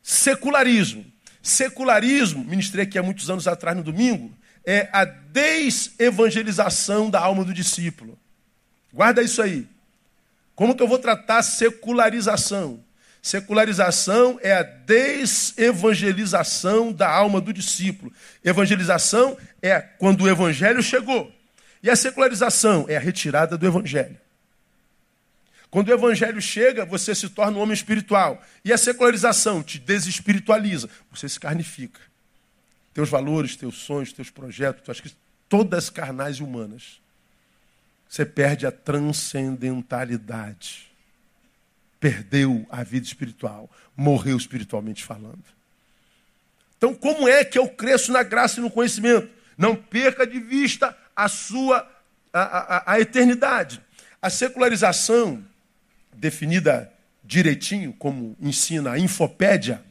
[0.00, 1.04] Secularismo.
[1.42, 4.32] Secularismo, ministrei aqui há muitos anos atrás no domingo,
[4.70, 8.18] é a desevangelização da alma do discípulo.
[8.92, 9.66] Guarda isso aí.
[10.54, 12.84] Como que eu vou tratar secularização?
[13.22, 18.12] Secularização é a desevangelização da alma do discípulo.
[18.44, 21.32] Evangelização é quando o evangelho chegou.
[21.82, 24.18] E a secularização é a retirada do evangelho.
[25.70, 28.42] Quando o evangelho chega, você se torna um homem espiritual.
[28.62, 30.90] E a secularização te desespiritualiza.
[31.10, 32.07] Você se carnifica.
[32.98, 35.00] Teus valores, teus sonhos, teus projetos, tuas
[35.48, 37.00] todas carnais e humanas.
[38.08, 40.88] Você perde a transcendentalidade
[42.00, 45.42] perdeu a vida espiritual, morreu espiritualmente falando.
[46.76, 49.28] Então, como é que eu cresço na graça e no conhecimento?
[49.56, 51.88] Não perca de vista a sua
[52.32, 53.80] a, a, a eternidade.
[54.22, 55.44] A secularização,
[56.12, 56.92] definida
[57.24, 59.82] direitinho, como ensina a Infopédia,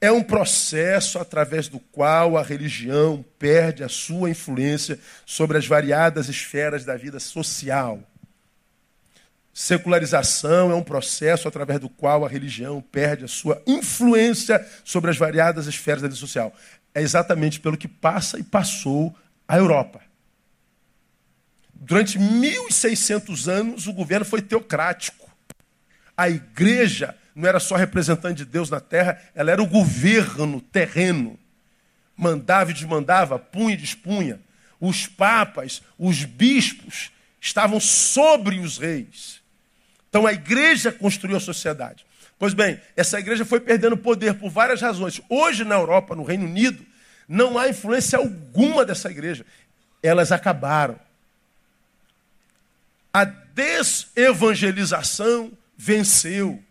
[0.00, 6.28] é um processo através do qual a religião perde a sua influência sobre as variadas
[6.28, 8.00] esferas da vida social.
[9.52, 15.16] Secularização é um processo através do qual a religião perde a sua influência sobre as
[15.16, 16.54] variadas esferas da vida social.
[16.94, 19.12] É exatamente pelo que passa e passou
[19.48, 20.00] a Europa.
[21.74, 25.28] Durante 1.600 anos, o governo foi teocrático.
[26.16, 31.38] A igreja não era só representante de Deus na terra, ela era o governo terreno.
[32.16, 34.40] Mandava e desmandava, punha e despunha.
[34.80, 39.40] Os papas, os bispos, estavam sobre os reis.
[40.08, 42.04] Então a igreja construiu a sociedade.
[42.40, 45.20] Pois bem, essa igreja foi perdendo poder por várias razões.
[45.28, 46.84] Hoje na Europa, no Reino Unido,
[47.28, 49.46] não há influência alguma dessa igreja.
[50.02, 50.98] Elas acabaram.
[53.12, 56.64] A desevangelização venceu.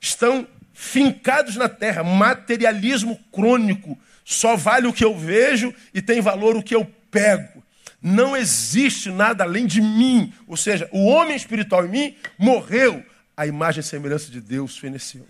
[0.00, 2.02] Estão fincados na terra.
[2.02, 3.98] Materialismo crônico.
[4.24, 7.62] Só vale o que eu vejo e tem valor o que eu pego.
[8.00, 10.32] Não existe nada além de mim.
[10.46, 13.04] Ou seja, o homem espiritual em mim morreu.
[13.36, 15.26] A imagem e semelhança de Deus feneceu.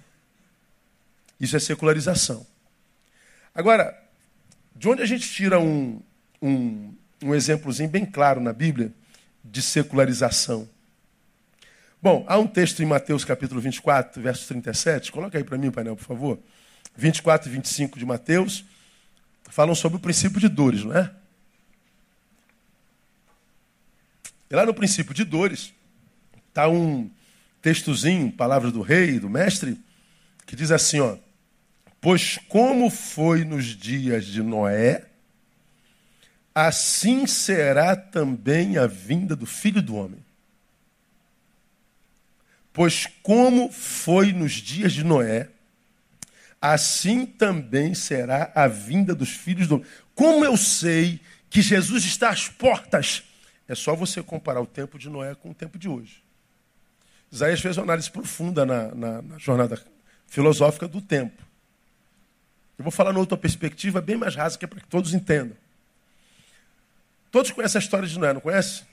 [1.41, 2.47] Isso é secularização.
[3.55, 3.97] Agora,
[4.75, 6.01] de onde a gente tira um,
[6.41, 8.93] um, um exemplozinho bem claro na Bíblia
[9.45, 10.69] de secularização?
[12.01, 15.11] Bom, há um texto em Mateus capítulo 24, verso 37.
[15.11, 16.39] Coloca aí para mim, painel, por favor.
[16.97, 18.65] 24 e 25 de Mateus
[19.51, 21.11] falam sobre o princípio de dores, não é?
[24.49, 25.75] E lá no princípio de dores,
[26.49, 27.11] está um
[27.61, 29.77] textozinho, palavras do rei, do mestre,
[30.47, 31.17] que diz assim, ó.
[32.01, 35.05] Pois como foi nos dias de Noé,
[36.55, 40.28] assim será também a vinda do filho do homem.
[42.73, 45.49] Pois como foi nos dias de Noé,
[46.61, 49.87] assim também será a vinda dos filhos do homem.
[50.15, 53.23] Como eu sei que Jesus está às portas
[53.69, 56.23] é só você comparar o tempo de Noé com o tempo de hoje.
[57.31, 59.79] Isaías fez uma análise profunda na, na, na jornada
[60.27, 61.43] filosófica do tempo.
[62.79, 65.57] Eu vou falar numa outra perspectiva bem mais rasa, que é para que todos entendam.
[67.31, 68.85] Todos conhecem a história de Noé, não conhece?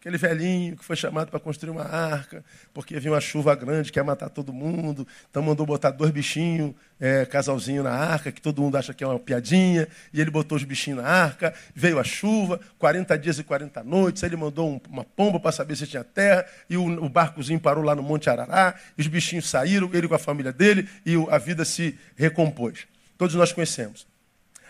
[0.00, 3.98] Aquele velhinho que foi chamado para construir uma arca, porque havia uma chuva grande que
[3.98, 5.06] ia matar todo mundo.
[5.30, 9.06] Então mandou botar dois bichinhos, é, casalzinho na arca, que todo mundo acha que é
[9.06, 9.86] uma piadinha.
[10.10, 14.24] E ele botou os bichinhos na arca, veio a chuva, 40 dias e 40 noites.
[14.24, 16.46] Aí ele mandou um, uma pomba para saber se tinha terra.
[16.70, 18.74] E o, o, barcozinho parou lá no Monte Arará.
[18.96, 22.86] E os bichinhos saíram, ele com a família dele, e a vida se recompôs.
[23.18, 24.06] Todos nós conhecemos.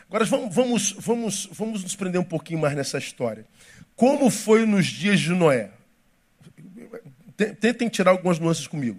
[0.09, 3.47] Agora vamos, vamos, vamos nos prender um pouquinho mais nessa história.
[4.01, 5.73] Como foi nos dias de Noé?
[7.37, 8.99] Tentem tirar algumas nuances comigo.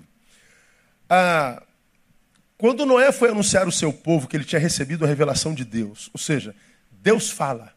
[1.09, 1.63] Ah,
[2.55, 6.11] quando Noé foi anunciar ao seu povo que ele tinha recebido a revelação de Deus,
[6.13, 6.53] ou seja,
[6.91, 7.73] Deus fala,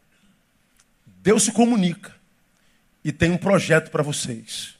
[1.23, 2.13] Deus se comunica
[3.03, 4.75] e tem um projeto para vocês.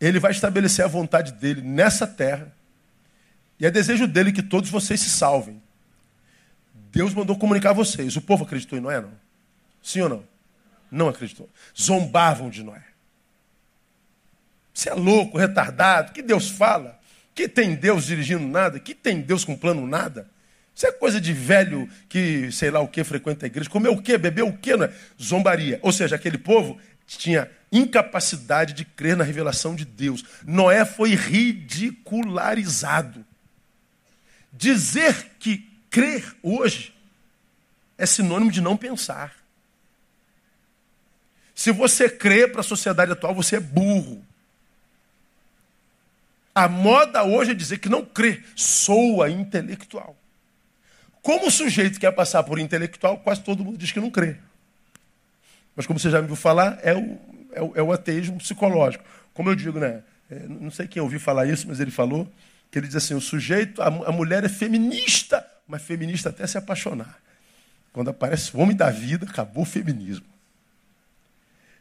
[0.00, 2.52] Ele vai estabelecer a vontade dele nessa terra
[3.60, 5.62] e é desejo dele que todos vocês se salvem.
[6.90, 8.16] Deus mandou comunicar a vocês.
[8.16, 9.12] O povo acreditou em Noé, não?
[9.80, 10.33] Sim ou não?
[10.90, 11.48] Não acreditou.
[11.78, 12.82] Zombavam de Noé.
[14.72, 16.12] Você é louco, retardado.
[16.12, 16.98] Que Deus fala?
[17.34, 18.80] Que tem Deus dirigindo nada?
[18.80, 20.28] Que tem Deus com plano nada?
[20.74, 23.70] Isso é coisa de velho que, sei lá o que, frequenta a igreja.
[23.70, 24.18] Comeu o que?
[24.18, 24.76] Bebeu o que?
[24.76, 24.92] Não é?
[25.22, 25.78] Zombaria.
[25.82, 30.24] Ou seja, aquele povo tinha incapacidade de crer na revelação de Deus.
[30.44, 33.24] Noé foi ridicularizado.
[34.52, 35.58] Dizer que
[35.90, 36.92] crer hoje
[37.96, 39.32] é sinônimo de não pensar.
[41.54, 44.24] Se você crê para a sociedade atual, você é burro.
[46.54, 50.16] A moda hoje é dizer que não crê, soa intelectual.
[51.22, 54.36] Como o sujeito quer passar por intelectual, quase todo mundo diz que não crê.
[55.74, 57.18] Mas como você já me viu falar, é o,
[57.52, 59.04] é o, é o ateísmo psicológico.
[59.32, 60.02] Como eu digo, né?
[60.30, 62.30] É, não sei quem ouviu falar isso, mas ele falou
[62.70, 66.58] que ele diz assim: o sujeito, a, a mulher é feminista, mas feminista até se
[66.58, 67.18] apaixonar.
[67.92, 70.26] Quando aparece o homem da vida, acabou o feminismo.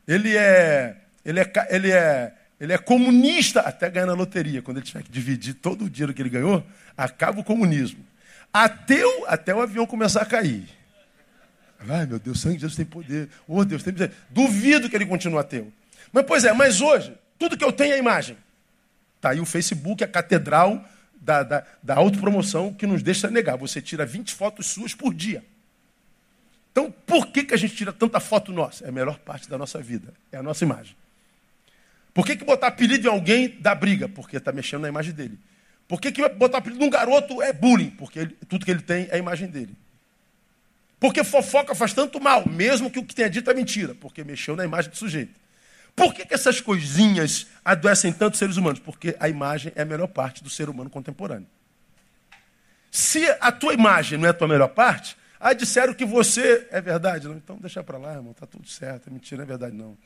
[0.08, 4.62] Ele é, ele é, ele é, ele é comunista até ganhar na loteria.
[4.62, 6.66] Quando ele tiver que dividir todo o dinheiro que ele ganhou,
[6.98, 8.06] acaba o comunismo.
[8.52, 10.68] Ateu até o avião começar a cair.
[11.90, 13.30] Ai, meu Deus, sangue de Jesus tem poder.
[13.48, 14.12] Oh, Deus tem poder.
[14.30, 15.72] Duvido que ele continue ateu.
[16.12, 18.38] Mas, pois é, mas hoje, tudo que eu tenho é imagem.
[19.16, 20.86] Está aí o Facebook, a catedral
[21.20, 23.58] da, da, da autopromoção que nos deixa negar.
[23.58, 25.44] Você tira 20 fotos suas por dia.
[26.74, 28.84] Então, por que, que a gente tira tanta foto nossa?
[28.84, 30.96] É a melhor parte da nossa vida, é a nossa imagem.
[32.12, 34.10] Por que, que botar apelido em alguém dá briga?
[34.10, 35.38] Porque está mexendo na imagem dele.
[35.88, 37.92] Por que, que botar apelido num garoto é bullying?
[37.92, 39.76] Porque ele, tudo que ele tem é a imagem dele.
[41.00, 44.56] Porque fofoca faz tanto mal, mesmo que o que tenha dito é mentira, porque mexeu
[44.56, 45.40] na imagem do sujeito.
[45.96, 48.80] Por que, que essas coisinhas adoecem tanto seres humanos?
[48.80, 51.48] Porque a imagem é a melhor parte do ser humano contemporâneo.
[52.90, 56.66] Se a tua imagem não é a tua melhor parte, ah, disseram que você.
[56.72, 57.28] É verdade?
[57.28, 57.36] Não?
[57.36, 59.10] Então deixa para lá, irmão, está tudo certo.
[59.10, 59.98] É mentira, não é verdade, não.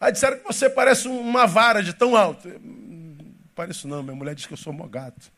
[0.00, 2.48] Ah, disseram que você parece uma vara de tão alto.
[2.48, 3.16] Hum,
[3.54, 5.30] pareço não, minha mulher diz que eu sou um gato.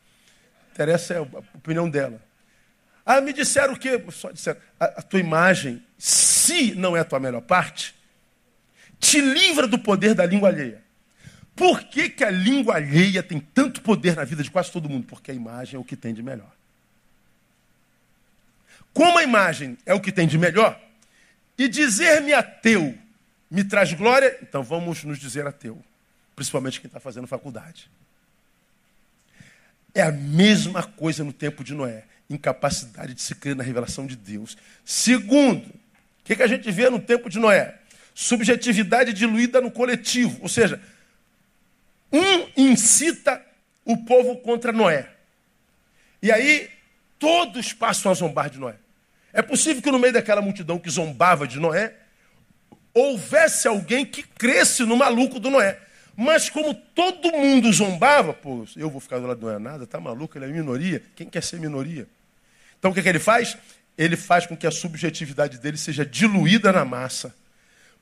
[0.71, 2.19] Interessa é a opinião dela.
[3.05, 4.03] Ah, me disseram que.
[4.09, 7.93] Só disseram, a, a tua imagem, se não é a tua melhor parte,
[8.99, 10.83] te livra do poder da língua alheia.
[11.55, 15.05] Por que, que a língua alheia tem tanto poder na vida de quase todo mundo?
[15.05, 16.56] Porque a imagem é o que tem de melhor.
[18.93, 20.79] Como a imagem é o que tem de melhor,
[21.57, 22.97] e dizer-me ateu
[23.49, 25.81] me traz glória, então vamos nos dizer ateu,
[26.35, 27.89] principalmente quem está fazendo faculdade.
[29.95, 34.15] É a mesma coisa no tempo de Noé, incapacidade de se crer na revelação de
[34.15, 34.57] Deus.
[34.83, 37.79] Segundo, o que, que a gente vê no tempo de Noé?
[38.13, 40.81] Subjetividade diluída no coletivo, ou seja,
[42.11, 43.43] um incita
[43.85, 45.09] o povo contra Noé.
[46.21, 46.69] E aí
[47.19, 48.75] todos passam a zombar de Noé.
[49.33, 51.93] É possível que no meio daquela multidão que zombava de Noé,
[52.93, 55.79] houvesse alguém que cresce no maluco do Noé.
[56.15, 59.99] Mas como todo mundo zombava, pô, eu vou ficar do lado do Noé nada, tá
[59.99, 61.03] maluco, ele é minoria.
[61.15, 62.07] Quem quer ser minoria?
[62.79, 63.55] Então o que, é que ele faz?
[63.95, 67.35] Ele faz com que a subjetividade dele seja diluída na massa.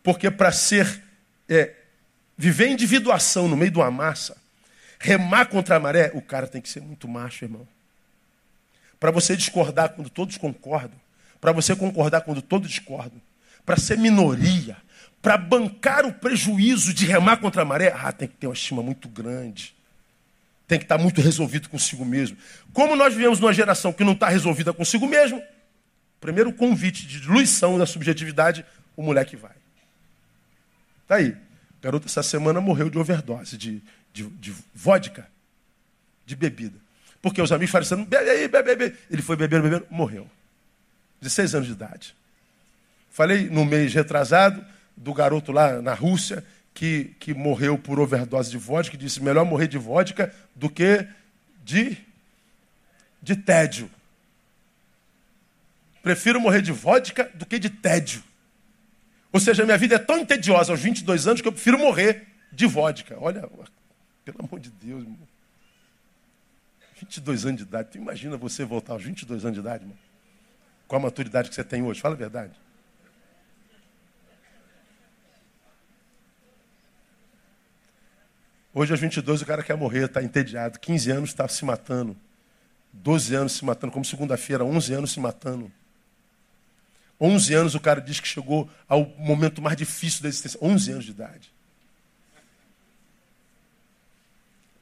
[0.02, 1.02] Porque para ser,
[1.50, 1.74] é,
[2.38, 4.38] viver individuação no meio de uma massa,
[5.00, 7.68] remar contra a maré, o cara tem que ser muito macho, irmão.
[9.06, 11.00] Para você discordar quando todos concordam,
[11.40, 13.22] para você concordar quando todos discordam,
[13.64, 14.76] para ser minoria,
[15.22, 18.82] para bancar o prejuízo de remar contra a maré, ah, tem que ter uma estima
[18.82, 19.76] muito grande.
[20.68, 22.36] Tem que estar muito resolvido consigo mesmo.
[22.74, 25.40] Como nós vivemos numa geração que não está resolvida consigo mesmo,
[26.20, 28.66] primeiro convite de diluição da subjetividade,
[28.98, 29.54] o moleque vai.
[31.08, 31.38] Tá aí.
[31.80, 35.28] Garoto essa semana morreu de overdose, de, de, de vodka,
[36.26, 36.85] de bebida.
[37.26, 38.96] Porque os amigos assim, bebe aí, bebe, bebe.
[39.10, 40.30] Ele foi bebendo, bebendo, morreu.
[41.20, 42.16] 16 anos de idade.
[43.10, 44.64] Falei no mês retrasado
[44.96, 49.44] do garoto lá na Rússia que, que morreu por overdose de vodka, que disse melhor
[49.44, 51.08] morrer de vodka do que
[51.64, 51.98] de,
[53.24, 53.90] de tédio.
[56.04, 58.22] Prefiro morrer de vodka do que de tédio.
[59.34, 62.68] Ou seja, minha vida é tão entediosa aos 22 anos que eu prefiro morrer de
[62.68, 63.18] vodka.
[63.20, 63.50] Olha,
[64.24, 65.35] pelo amor de Deus, irmão.
[66.96, 67.90] 22 anos de idade.
[67.92, 69.98] Tu imagina você voltar aos 22 anos de idade, irmão?
[70.88, 72.00] Com a maturidade que você tem hoje.
[72.00, 72.54] Fala a verdade.
[78.74, 80.80] Hoje, aos 22, o cara quer morrer, está entediado.
[80.80, 82.16] 15 anos está se matando.
[82.92, 85.72] 12 anos se matando, como segunda-feira, 11 anos se matando.
[87.20, 90.60] 11 anos o cara diz que chegou ao momento mais difícil da existência.
[90.62, 91.54] 11 anos de idade.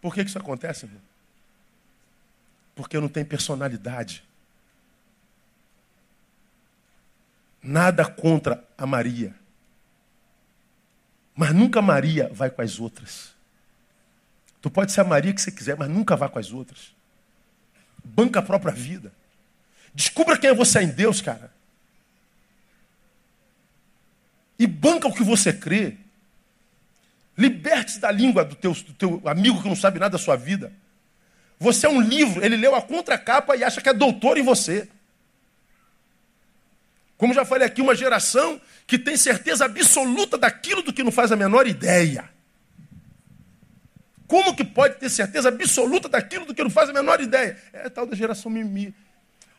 [0.01, 1.12] Por que isso acontece, irmão?
[2.75, 4.23] Porque não tem personalidade.
[7.61, 9.33] Nada contra a Maria.
[11.35, 13.33] Mas nunca Maria vai com as outras.
[14.61, 16.93] Tu pode ser a Maria que você quiser, mas nunca vá com as outras.
[18.03, 19.11] Banca a própria vida.
[19.93, 21.51] Descubra quem é você em Deus, cara.
[24.57, 25.97] E banca o que você crê.
[27.37, 30.71] Liberte-se da língua do teu, do teu amigo que não sabe nada da sua vida.
[31.63, 34.85] Você é um livro, ele leu a contracapa e acha que é doutor em você.
[37.17, 41.31] Como já falei aqui, uma geração que tem certeza absoluta daquilo do que não faz
[41.31, 42.29] a menor ideia.
[44.27, 47.57] Como que pode ter certeza absoluta daquilo do que não faz a menor ideia?
[47.71, 48.93] É tal da geração mimi.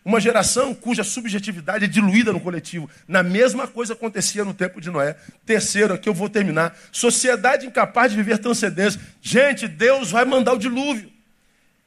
[0.05, 2.91] Uma geração cuja subjetividade é diluída no coletivo.
[3.09, 5.17] Na mesma coisa acontecia no tempo de Noé.
[5.47, 6.77] Terceiro, aqui eu vou terminar.
[6.93, 9.01] Sociedade incapaz de viver transcendência.
[9.23, 11.14] Gente, Deus vai mandar o dilúvio.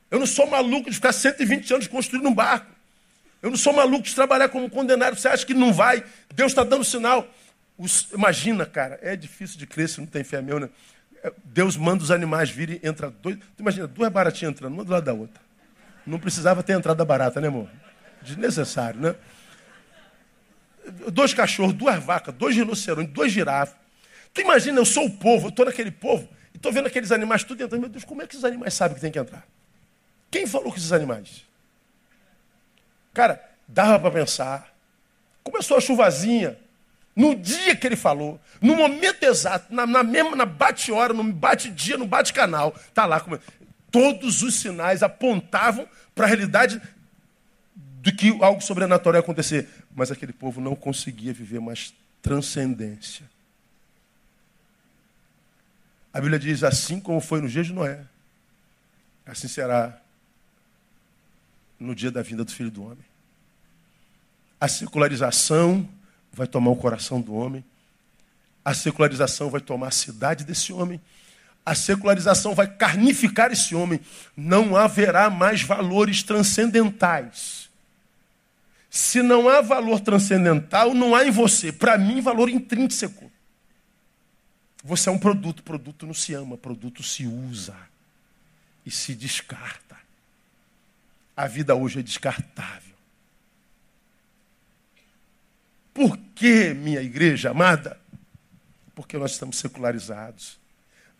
[0.09, 2.71] Eu não sou maluco de ficar 120 anos construindo um barco.
[3.41, 5.15] Eu não sou maluco de trabalhar como condenado.
[5.15, 6.03] Você acha que não vai?
[6.33, 7.27] Deus está dando sinal.
[7.77, 10.69] Os, imagina, cara, é difícil de crer se não tem fé meu, né?
[11.23, 13.37] É, Deus manda os animais virem, entra dois.
[13.37, 15.41] Tu imagina, duas baratinhas entrando, uma do lado da outra.
[16.05, 17.69] Não precisava ter entrada barata, né, amor?
[18.21, 19.15] Desnecessário, né?
[21.11, 23.75] Dois cachorros, duas vacas, dois rinocerontes, dois girafas.
[24.33, 27.43] Tu imagina, eu sou o povo, eu estou naquele povo, e estou vendo aqueles animais
[27.43, 27.81] tudo entrando.
[27.81, 29.45] Meu Deus, como é que esses animais sabem que tem que entrar?
[30.29, 31.45] Quem falou com esses animais?
[33.13, 34.73] Cara, dava para pensar.
[35.43, 36.57] Começou a chuvazinha.
[37.15, 41.97] No dia que ele falou, no momento exato, na, na mesma, na bate-hora, no bate-dia,
[41.97, 43.19] no bate-canal, tá lá.
[43.19, 43.39] Como...
[43.89, 46.79] Todos os sinais apontavam para a realidade
[48.01, 49.67] de que algo sobrenatural ia acontecer.
[49.95, 53.25] Mas aquele povo não conseguia viver mais transcendência.
[56.13, 58.01] A Bíblia diz: assim como foi no dia de Noé,
[59.25, 59.99] assim será
[61.79, 63.05] no dia da vinda do Filho do Homem.
[64.59, 65.87] A secularização
[66.31, 67.63] vai tomar o coração do homem,
[68.63, 70.99] a secularização vai tomar a cidade desse homem,
[71.65, 73.99] a secularização vai carnificar esse homem.
[74.35, 77.69] Não haverá mais valores transcendentais.
[78.89, 81.71] Se não há valor transcendental, não há em você.
[81.71, 83.29] Para mim, valor intrínseco.
[84.83, 87.75] Você é um produto, produto não se ama, produto se usa
[88.85, 89.96] e se descarta.
[91.37, 92.95] A vida hoje é descartável.
[95.93, 97.99] Por que, minha igreja amada?
[98.95, 100.59] Porque nós estamos secularizados.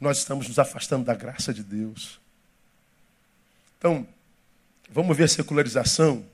[0.01, 2.20] Nós estamos nos afastando da graça de Deus.
[3.78, 4.07] Então,
[4.89, 6.26] vamos ver a secularização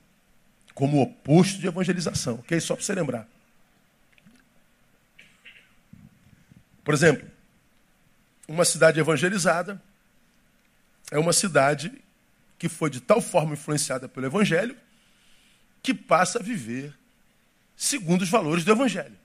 [0.74, 2.60] como o oposto de evangelização, ok?
[2.60, 3.28] Só para você lembrar.
[6.84, 7.30] Por exemplo,
[8.48, 9.82] uma cidade evangelizada
[11.12, 12.03] é uma cidade
[12.64, 14.78] que foi de tal forma influenciada pelo Evangelho
[15.82, 16.98] que passa a viver
[17.76, 19.18] segundo os valores do Evangelho.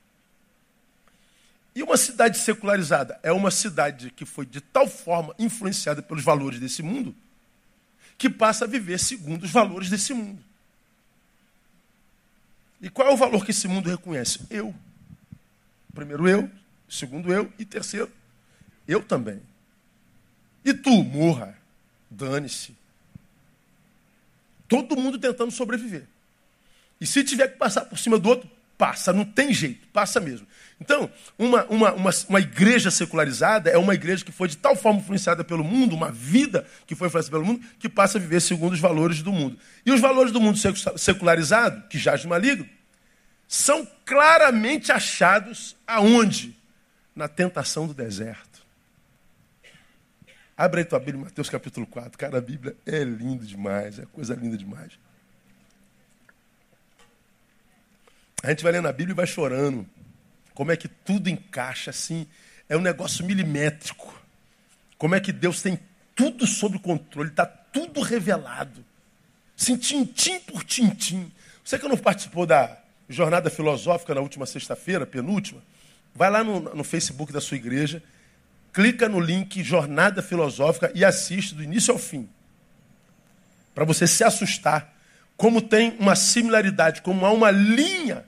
[1.73, 6.59] E uma cidade secularizada é uma cidade que foi de tal forma influenciada pelos valores
[6.59, 7.15] desse mundo
[8.19, 10.43] que passa a viver segundo os valores desse mundo.
[12.81, 14.41] E qual é o valor que esse mundo reconhece?
[14.51, 14.75] Eu.
[15.95, 16.51] Primeiro eu,
[16.89, 18.11] segundo eu e terceiro,
[18.89, 19.41] eu também.
[20.65, 21.57] E tu, morra,
[22.11, 22.77] dane-se.
[24.69, 26.07] Todo mundo tentando sobreviver.
[27.01, 28.49] E se tiver que passar por cima do outro,
[28.79, 30.47] passa, não tem jeito, passa mesmo.
[30.81, 35.01] Então, uma, uma, uma, uma, igreja secularizada é uma igreja que foi de tal forma
[35.01, 38.75] influenciada pelo mundo, uma vida que foi influenciada pelo mundo, que passa a viver segundo
[38.75, 39.59] os valores do mundo.
[39.85, 40.57] E os valores do mundo
[40.97, 42.69] secularizado, que jaz de maligno,
[43.49, 46.57] são claramente achados aonde?
[47.17, 48.48] Na tentação do deserto.
[50.59, 52.19] Abre aí tua Bíblia, Mateus capítulo 4.
[52.19, 54.99] Cara, a Bíblia é linda demais, é coisa linda demais.
[58.43, 59.89] A gente vai lendo a Bíblia e vai chorando.
[60.55, 62.27] Como é que tudo encaixa assim?
[62.69, 64.21] É um negócio milimétrico.
[64.99, 65.79] Como é que Deus tem
[66.13, 68.85] tudo sob controle, está tudo revelado.
[69.57, 71.31] Sim, tintim por tintim.
[71.65, 72.77] Você que não participou da
[73.09, 75.63] jornada filosófica na última sexta-feira, penúltima,
[76.13, 78.03] vai lá no, no Facebook da sua igreja,
[78.73, 82.29] clica no link Jornada Filosófica e assiste do início ao fim.
[83.75, 84.95] Para você se assustar.
[85.37, 88.25] Como tem uma similaridade, como há uma linha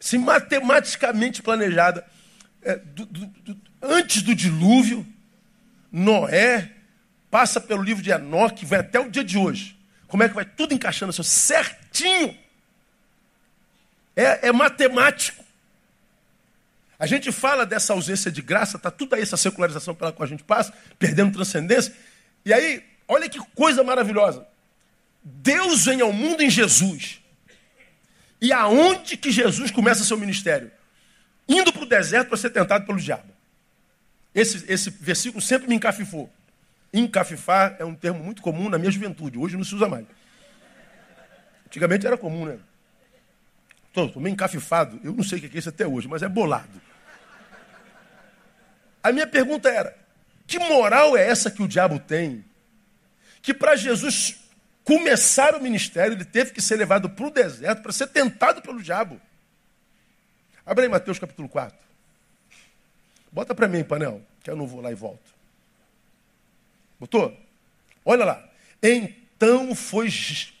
[0.00, 2.04] se matematicamente planejada
[2.62, 5.06] é, do, do, do, antes do dilúvio,
[5.90, 6.70] Noé
[7.30, 9.78] passa pelo livro de Enoque, vai até o dia de hoje.
[10.06, 12.36] Como é que vai tudo encaixando assim, certinho?
[14.16, 15.37] É, é matemático.
[16.98, 20.28] A gente fala dessa ausência de graça, está tudo aí, essa secularização pela qual a
[20.28, 21.94] gente passa, perdendo transcendência.
[22.44, 24.46] E aí, olha que coisa maravilhosa.
[25.22, 27.20] Deus vem ao mundo em Jesus.
[28.40, 30.72] E aonde que Jesus começa seu ministério?
[31.48, 33.32] Indo para o deserto para ser tentado pelo diabo.
[34.34, 36.30] Esse, esse versículo sempre me encafifou.
[36.92, 40.06] Encafifar é um termo muito comum na minha juventude, hoje não se usa mais.
[41.66, 42.58] Antigamente era comum, né?
[43.88, 46.87] Estou meio encafifado, eu não sei o que é isso até hoje, mas é bolado.
[49.02, 49.96] A minha pergunta era:
[50.46, 52.44] que moral é essa que o diabo tem?
[53.42, 54.36] Que para Jesus
[54.82, 58.82] começar o ministério, ele teve que ser levado para o deserto para ser tentado pelo
[58.82, 59.20] diabo.
[60.64, 61.76] Abre aí Mateus capítulo 4.
[63.30, 65.34] Bota para mim, panel, que eu não vou lá e volto.
[66.98, 67.38] Botou?
[68.04, 68.48] Olha lá.
[68.82, 70.08] Então foi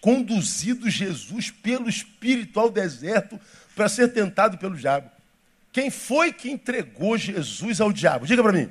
[0.00, 3.40] conduzido Jesus pelo Espírito ao deserto
[3.74, 5.10] para ser tentado pelo diabo.
[5.78, 8.26] Quem foi que entregou Jesus ao diabo?
[8.26, 8.68] Diga para mim.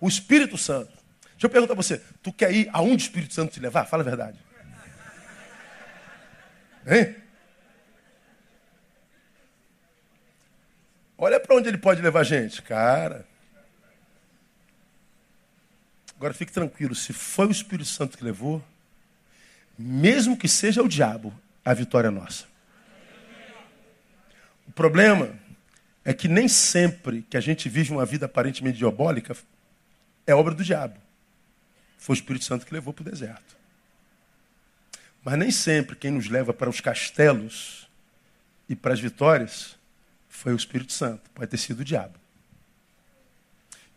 [0.00, 0.92] O Espírito Santo.
[1.32, 3.86] Deixa eu perguntar a você, tu quer ir aonde o Espírito Santo te levar?
[3.86, 4.38] Fala a verdade.
[6.86, 7.16] Hein?
[11.18, 13.26] Olha para onde ele pode levar a gente, cara.
[16.14, 18.64] Agora fique tranquilo, se foi o Espírito Santo que levou,
[19.76, 21.34] mesmo que seja o diabo,
[21.64, 22.44] a vitória é nossa.
[24.68, 25.49] O problema
[26.04, 29.36] é que nem sempre que a gente vive uma vida aparentemente diabólica
[30.26, 30.98] é obra do diabo.
[31.98, 33.56] Foi o Espírito Santo que levou para o deserto.
[35.22, 37.88] Mas nem sempre quem nos leva para os castelos
[38.68, 39.76] e para as vitórias
[40.28, 41.28] foi o Espírito Santo.
[41.30, 42.18] Pode ter sido o diabo.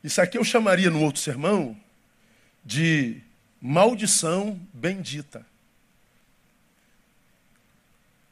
[0.04, 1.78] Isso aqui eu chamaria no outro sermão
[2.66, 3.22] de
[3.62, 5.46] maldição bendita.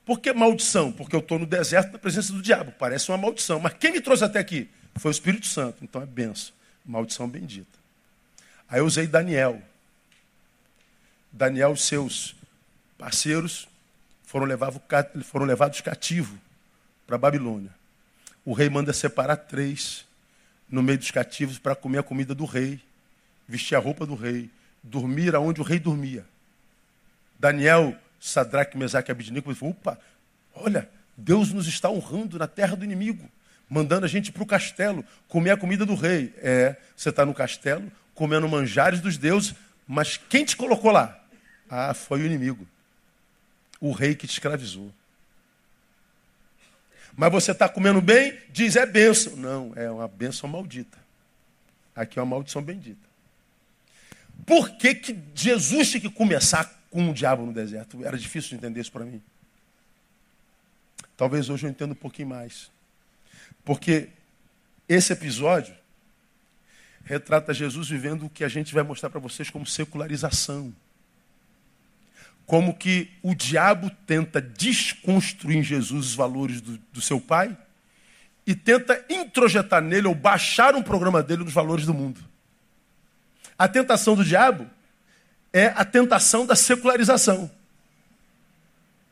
[0.06, 0.92] Por que maldição?
[0.92, 2.74] Porque eu estou no deserto na presença do diabo.
[2.78, 3.60] Parece uma maldição.
[3.60, 4.70] Mas quem me trouxe até aqui?
[4.96, 5.84] Foi o Espírito Santo.
[5.84, 6.54] Então é benção.
[6.86, 7.80] Maldição bendita.
[8.68, 9.62] Aí eu usei Daniel.
[11.32, 12.36] Daniel, seus
[12.98, 13.68] parceiros
[14.24, 14.48] foram,
[15.24, 16.38] foram levados cativos
[17.06, 17.74] para a Babilônia.
[18.44, 20.06] O rei manda separar três
[20.70, 22.80] no meio dos cativos para comer a comida do rei,
[23.48, 24.50] vestir a roupa do rei,
[24.82, 26.26] dormir aonde o rei dormia.
[27.38, 30.00] Daniel, Sadraque, Mesaque e Abidnico falou, opa,
[30.54, 33.28] olha, Deus nos está honrando na terra do inimigo,
[33.68, 36.32] mandando a gente para o castelo, comer a comida do rei.
[36.38, 39.56] É, você está no castelo, comendo manjares dos deuses,
[39.88, 41.20] mas quem te colocou lá?
[41.68, 42.68] Ah, foi o inimigo.
[43.80, 44.94] O rei que te escravizou.
[47.16, 49.36] Mas você está comendo bem, diz é bênção.
[49.36, 51.00] Não, é uma bênção maldita.
[51.96, 53.10] Aqui é uma maldição bendita.
[54.46, 58.06] Por que, que Jesus tinha que começar com o diabo no deserto?
[58.06, 59.22] Era difícil de entender isso para mim.
[61.18, 62.70] Talvez hoje eu entenda um pouquinho mais.
[63.66, 64.10] Porque
[64.88, 65.74] esse episódio
[67.04, 70.74] retrata Jesus vivendo o que a gente vai mostrar para vocês como secularização.
[72.46, 77.58] Como que o diabo tenta desconstruir em Jesus os valores do, do seu pai
[78.46, 82.20] e tenta introjetar nele ou baixar um programa dele nos valores do mundo.
[83.58, 84.68] A tentação do diabo
[85.54, 87.50] é a tentação da secularização.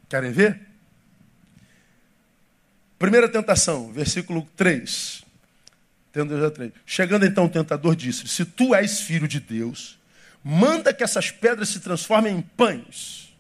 [0.07, 0.59] Querem ver?
[2.97, 5.23] Primeira tentação, versículo 3.
[6.85, 9.97] Chegando então o tentador disse: Se tu és filho de Deus,
[10.43, 13.33] manda que essas pedras se transformem em pães.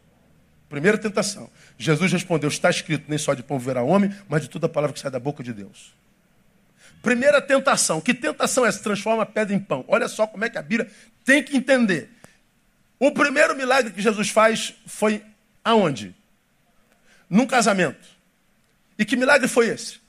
[0.69, 1.49] Primeira tentação.
[1.77, 4.93] Jesus respondeu: Está escrito, nem só de pão verá homem, mas de toda a palavra
[4.93, 5.93] que sai da boca de Deus.
[7.01, 7.99] Primeira tentação.
[7.99, 8.83] Que tentação é essa?
[8.83, 9.83] Transforma a pedra em pão.
[9.87, 10.89] Olha só como é que a Bíblia
[11.25, 12.09] tem que entender.
[12.99, 15.23] O primeiro milagre que Jesus faz foi
[15.63, 16.13] aonde?
[17.29, 18.05] Num casamento.
[18.97, 19.99] E que milagre foi esse?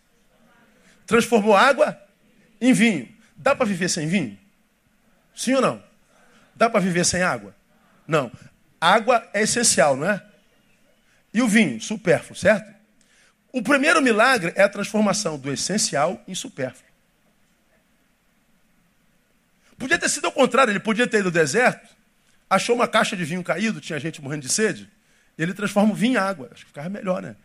[1.06, 2.00] Transformou água
[2.60, 3.08] em vinho.
[3.36, 4.36] Dá para viver sem vinho?
[5.34, 5.82] Sim ou não?
[6.54, 7.54] Dá para viver sem água?
[8.06, 8.30] Não.
[8.80, 10.22] Água é essencial, não é?
[11.32, 11.80] E o vinho?
[11.80, 12.74] Supérfluo, certo?
[13.52, 16.90] O primeiro milagre é a transformação do essencial em supérfluo.
[19.78, 21.88] Podia ter sido ao contrário, ele podia ter ido ao deserto,
[22.50, 24.90] achou uma caixa de vinho caído, tinha gente morrendo de sede,
[25.38, 26.50] ele transforma o vinho em água.
[26.52, 27.36] Acho que ficava melhor, né?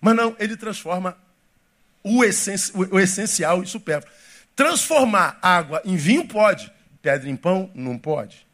[0.00, 1.18] Mas não, ele transforma
[2.02, 4.14] o, o essencial em supérfluo.
[4.54, 8.46] Transformar água em vinho pode, pedra em pão não pode.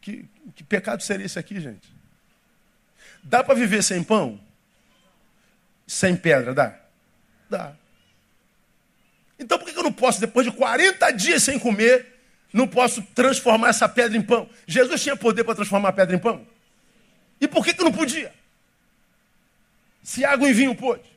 [0.00, 0.24] Que,
[0.54, 1.92] que pecado seria esse aqui, gente?
[3.22, 4.40] Dá para viver sem pão?
[5.86, 6.78] Sem pedra, dá?
[7.48, 7.74] Dá.
[9.38, 12.11] Então por que eu não posso, depois de 40 dias sem comer,
[12.52, 14.48] não posso transformar essa pedra em pão?
[14.66, 16.46] Jesus tinha poder para transformar a pedra em pão?
[17.40, 18.32] E por que, que não podia?
[20.02, 21.12] Se água em vinho pôde.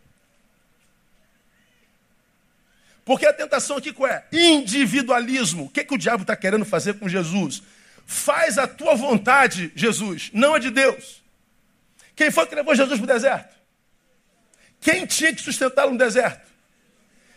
[3.04, 4.26] Porque a tentação aqui qual é?
[4.32, 5.66] Individualismo.
[5.66, 7.62] O que, que o diabo está querendo fazer com Jesus?
[8.06, 11.22] Faz a tua vontade, Jesus, não a de Deus.
[12.16, 13.56] Quem foi que levou Jesus para o deserto?
[14.80, 16.46] Quem tinha que sustentá-lo no deserto?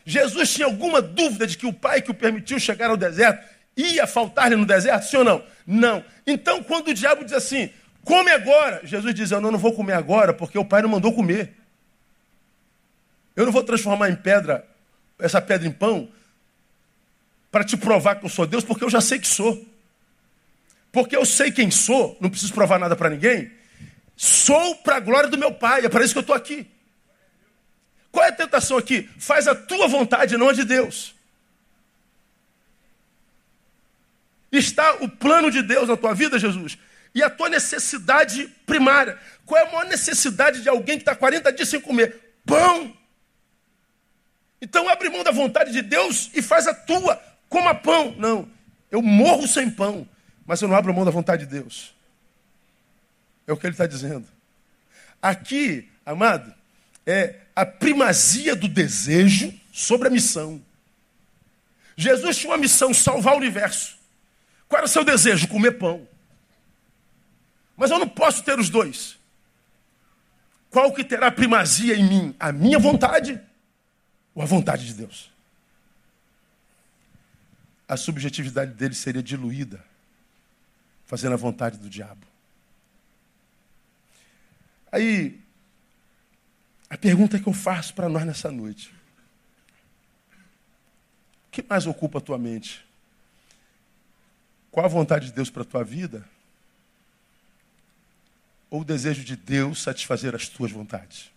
[0.05, 3.47] Jesus tinha alguma dúvida de que o Pai que o permitiu chegar ao deserto
[3.79, 5.05] ia faltar-lhe no deserto?
[5.05, 5.45] Sim ou não?
[5.67, 6.05] Não.
[6.27, 7.71] Então, quando o diabo diz assim,
[8.05, 11.13] come agora, Jesus diz: Eu não, não vou comer agora porque o Pai não mandou
[11.13, 11.55] comer.
[13.37, 14.67] Eu não vou transformar em pedra
[15.19, 16.11] essa pedra em pão
[17.51, 19.65] para te provar que eu sou Deus, porque eu já sei que sou.
[20.91, 23.51] Porque eu sei quem sou, não preciso provar nada para ninguém.
[24.17, 26.67] Sou para a glória do meu Pai, é para isso que eu estou aqui.
[28.11, 29.09] Qual é a tentação aqui?
[29.19, 31.15] Faz a tua vontade, não a de Deus.
[34.51, 36.79] Está o plano de Deus na tua vida, Jesus,
[37.15, 39.19] e a tua necessidade primária.
[39.45, 42.37] Qual é a maior necessidade de alguém que está 40 dias sem comer?
[42.47, 42.97] Pão.
[44.61, 47.21] Então abre mão da vontade de Deus e faz a tua.
[47.49, 48.15] Coma pão.
[48.19, 48.49] Não,
[48.91, 50.09] eu morro sem pão,
[50.47, 51.95] mas eu não abro mão da vontade de Deus.
[53.47, 54.27] É o que ele está dizendo.
[55.21, 56.55] Aqui, amado,
[57.07, 60.63] é a primazia do desejo sobre a missão.
[61.97, 63.98] Jesus tinha uma missão, salvar o universo.
[64.69, 65.49] Qual era o seu desejo?
[65.49, 66.07] Comer pão.
[67.77, 69.19] Mas eu não posso ter os dois.
[70.71, 72.37] Qual que terá primazia em mim?
[72.39, 73.41] A minha vontade
[74.35, 75.31] ou a vontade de Deus?
[77.89, 79.83] A subjetividade dele seria diluída,
[81.07, 82.27] fazendo a vontade do diabo.
[84.93, 85.41] Aí,
[86.91, 88.93] a pergunta que eu faço para nós nessa noite:
[91.47, 92.88] o que mais ocupa a tua mente?
[94.71, 96.29] Qual a vontade de Deus para a tua vida?
[98.71, 101.31] Ou o desejo de Deus satisfazer as tuas vontades?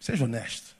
[0.00, 0.74] Seja honesto.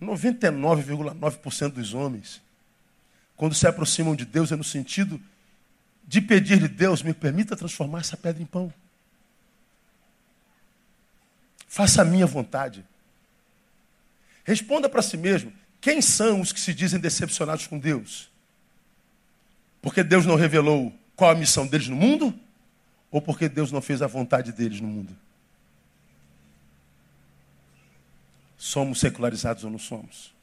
[0.00, 2.40] 99,9% dos homens,
[3.36, 5.20] quando se aproximam de Deus, é no sentido
[6.06, 8.72] de pedir-lhe, Deus, me permita transformar essa pedra em pão.
[11.66, 12.84] Faça a minha vontade.
[14.44, 18.30] Responda para si mesmo: quem são os que se dizem decepcionados com Deus?
[19.80, 22.38] Porque Deus não revelou qual a missão deles no mundo?
[23.10, 25.16] Ou porque Deus não fez a vontade deles no mundo?
[28.56, 30.34] Somos secularizados ou não somos?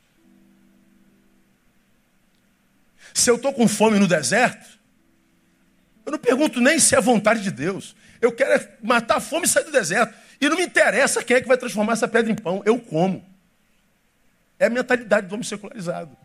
[3.13, 4.79] Se eu estou com fome no deserto,
[6.05, 7.95] eu não pergunto nem se é a vontade de Deus.
[8.21, 10.15] Eu quero é matar a fome e sair do deserto.
[10.39, 12.61] E não me interessa quem é que vai transformar essa pedra em pão.
[12.65, 13.25] Eu como.
[14.59, 16.15] É a mentalidade do homem secularizado.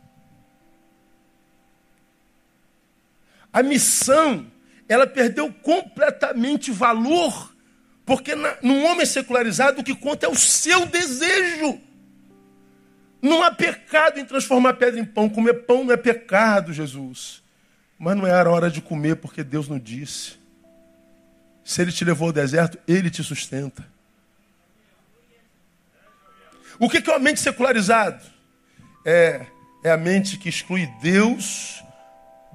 [3.53, 4.47] A missão,
[4.89, 7.55] ela perdeu completamente valor,
[8.07, 11.81] porque na, num homem secularizado o que conta é o seu desejo.
[13.21, 15.29] Não há pecado em transformar pedra em pão.
[15.29, 17.43] Comer pão não é pecado, Jesus.
[17.99, 20.39] Mas não era hora de comer porque Deus não disse.
[21.63, 23.87] Se Ele te levou ao deserto, Ele te sustenta.
[26.81, 28.23] O que é uma mente secularizada?
[29.05, 29.45] É,
[29.85, 31.85] é a mente que exclui Deus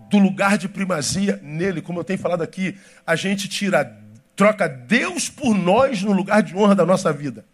[0.09, 1.79] do lugar de primazia nele.
[1.79, 3.95] Como eu tenho falado aqui, a gente tira,
[4.35, 7.45] troca Deus por nós no lugar de honra da nossa vida.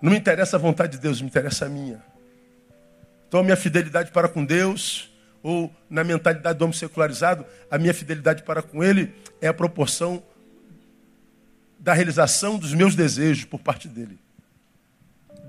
[0.00, 2.02] Não me interessa a vontade de Deus, me interessa a minha.
[3.28, 7.92] Então a minha fidelidade para com Deus, ou na mentalidade do homem secularizado, a minha
[7.92, 10.22] fidelidade para com Ele é a proporção
[11.78, 14.21] da realização dos meus desejos por parte dele.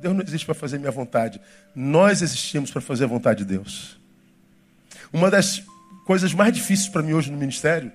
[0.03, 1.41] Deus não existe para fazer minha vontade.
[1.75, 3.99] Nós existimos para fazer a vontade de Deus.
[5.11, 5.63] Uma das
[6.05, 7.91] coisas mais difíceis para mim hoje no ministério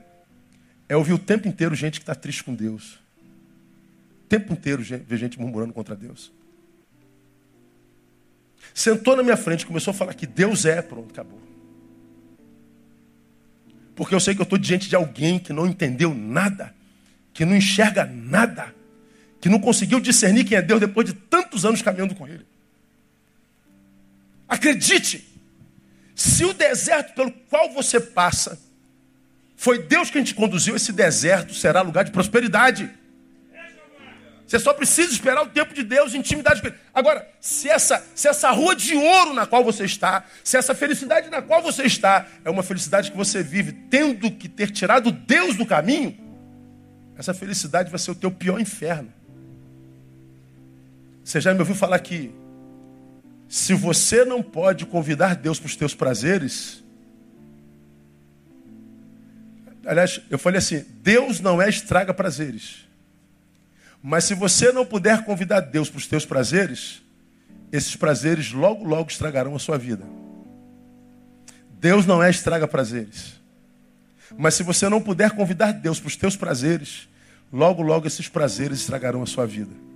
[0.88, 2.94] é ouvir o tempo inteiro gente que está triste com Deus.
[4.24, 6.32] O tempo inteiro ver gente murmurando contra Deus.
[8.74, 11.40] Sentou na minha frente, começou a falar que Deus é, pronto, acabou.
[13.94, 16.74] Porque eu sei que eu estou diante de alguém que não entendeu nada
[17.38, 18.74] que não enxerga nada,
[19.48, 22.46] que não conseguiu discernir quem é Deus depois de tantos anos caminhando com Ele.
[24.46, 25.26] Acredite,
[26.14, 28.60] se o deserto pelo qual você passa
[29.56, 32.90] foi Deus quem te conduziu, esse deserto será lugar de prosperidade.
[34.46, 36.76] Você só precisa esperar o tempo de Deus, intimidade com Ele.
[36.92, 41.30] Agora, se essa, se essa rua de ouro na qual você está, se essa felicidade
[41.30, 45.56] na qual você está, é uma felicidade que você vive tendo que ter tirado Deus
[45.56, 46.18] do caminho,
[47.16, 49.16] essa felicidade vai ser o teu pior inferno.
[51.28, 52.32] Você já me ouviu falar que
[53.50, 56.82] se você não pode convidar Deus para os teus prazeres,
[59.84, 62.88] aliás, eu falei assim: Deus não é estraga prazeres.
[64.02, 67.02] Mas se você não puder convidar Deus para os teus prazeres,
[67.70, 70.06] esses prazeres logo, logo estragarão a sua vida.
[71.78, 73.34] Deus não é estraga prazeres.
[74.34, 77.06] Mas se você não puder convidar Deus para os teus prazeres,
[77.52, 79.88] logo, logo esses prazeres estragarão a sua vida.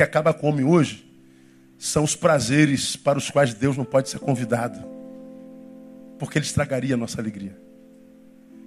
[0.00, 1.06] Que acaba com o homem hoje
[1.78, 4.82] são os prazeres para os quais Deus não pode ser convidado.
[6.18, 7.54] Porque ele estragaria a nossa alegria.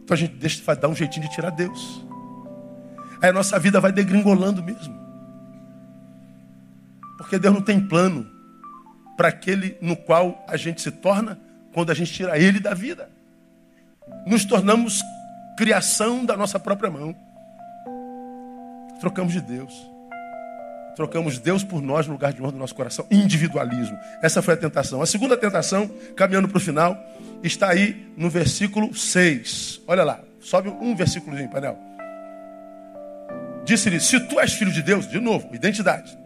[0.03, 2.05] Então a gente deixa de dar um jeitinho de tirar Deus
[3.19, 4.93] aí a nossa vida vai degringolando mesmo.
[7.17, 8.29] Porque Deus não tem plano
[9.17, 11.39] para aquele no qual a gente se torna
[11.73, 13.09] quando a gente tira ele da vida.
[14.27, 15.01] Nos tornamos
[15.57, 17.15] criação da nossa própria mão.
[18.99, 19.92] Trocamos de Deus.
[20.95, 23.05] Trocamos Deus por nós no lugar de honra do nosso coração.
[23.09, 23.97] Individualismo.
[24.21, 25.01] Essa foi a tentação.
[25.01, 26.97] A segunda tentação, caminhando para o final,
[27.43, 29.81] está aí no versículo 6.
[29.87, 30.19] Olha lá.
[30.39, 31.77] Sobe um versículozinho, painel.
[33.63, 36.17] Disse-lhe: Se tu és filho de Deus, de novo, identidade.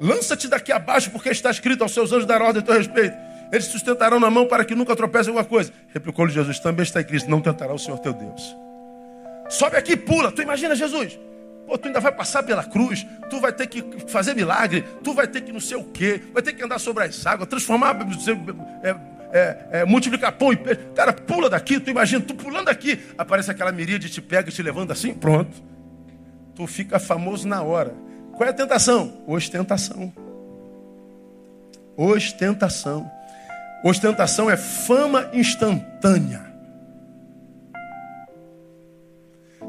[0.00, 3.16] Lança-te daqui abaixo, porque está escrito aos seus anjos dar ordem a teu respeito.
[3.52, 5.72] Eles sustentarão na mão para que nunca tropece alguma coisa.
[5.94, 8.56] Replicou-lhe Jesus: Também está escrito: Não tentará o Senhor teu Deus.
[9.48, 10.32] Sobe aqui e pula.
[10.32, 11.18] Tu imagina Jesus?
[11.70, 15.28] Pô, tu ainda vai passar pela cruz, tu vai ter que fazer milagre, tu vai
[15.28, 17.96] ter que não sei o quê, vai ter que andar sobre as águas, transformar,
[18.82, 18.96] é,
[19.32, 20.80] é, é, multiplicar pão e peixe.
[20.96, 24.62] Cara, pula daqui, tu imagina, tu pulando aqui, aparece aquela miríade, te pega e te
[24.62, 25.70] levando assim, pronto
[26.60, 27.94] tu fica famoso na hora.
[28.34, 29.22] Qual é a tentação?
[29.26, 30.12] Ostentação.
[31.96, 33.10] Ostentação.
[33.82, 36.49] Ostentação é fama instantânea.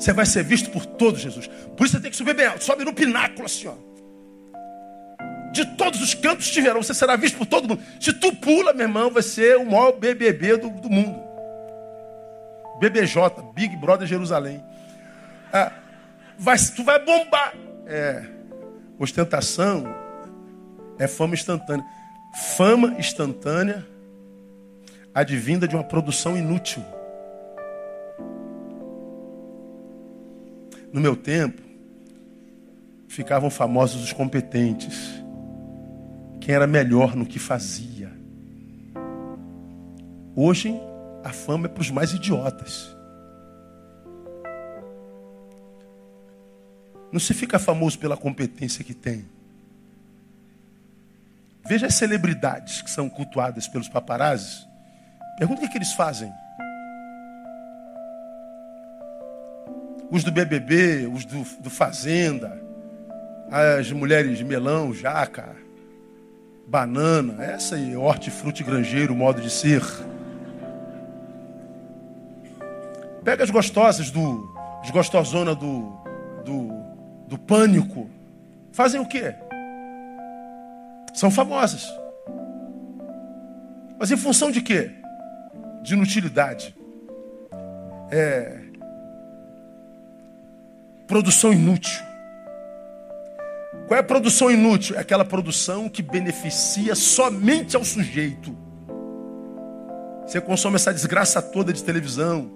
[0.02, 1.48] Você vai ser visto por todos, Jesus.
[1.78, 2.64] Por isso você tem que subir bem alto.
[2.64, 3.76] Sobe no pináculo assim, ó.
[5.52, 7.84] De todos os cantos tiverão, você será visto por todo mundo.
[8.00, 11.22] Se tu pula, meu irmão, vai ser o maior BBB do, do mundo.
[12.80, 13.16] BBJ,
[13.54, 14.64] Big Brother Jerusalém.
[15.54, 15.72] Ah,
[16.36, 17.54] vai, tu vai bombar.
[17.86, 18.24] É,
[18.98, 19.86] ostentação
[20.98, 21.86] é fama instantânea.
[22.58, 23.86] Fama instantânea
[25.14, 26.84] advinda de uma produção inútil.
[30.94, 31.62] No meu tempo,
[33.08, 35.22] ficavam famosos os competentes.
[36.40, 38.12] Quem era melhor no que fazia.
[40.36, 40.74] Hoje,
[41.24, 42.96] a fama é para os mais idiotas.
[47.12, 49.26] Não se fica famoso pela competência que tem.
[51.68, 54.66] Veja as celebridades que são cultuadas pelos paparazzi.
[55.38, 56.32] Pergunta o que, é que eles fazem.
[60.12, 62.62] Os do BBB, os do, do Fazenda,
[63.50, 65.56] as mulheres melão, jaca,
[66.68, 69.82] banana, essa aí, hortifruti granjeiro, modo de ser.
[73.24, 74.54] Pega as gostosas do,
[74.84, 75.92] as gostosona do,
[76.44, 76.82] do
[77.32, 78.10] do pânico,
[78.74, 79.34] fazem o quê?
[81.14, 81.90] São famosas.
[83.98, 84.92] Mas em função de quê?
[85.82, 86.76] De inutilidade.
[88.12, 88.60] É...
[91.12, 92.02] Produção inútil.
[93.86, 94.96] Qual é a produção inútil?
[94.96, 98.58] É aquela produção que beneficia somente ao sujeito.
[100.26, 102.50] Você consome essa desgraça toda de televisão.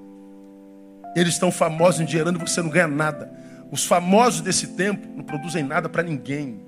[1.17, 3.29] Eles estão famosos em dinheirando e você não ganha nada.
[3.69, 6.65] Os famosos desse tempo não produzem nada para ninguém.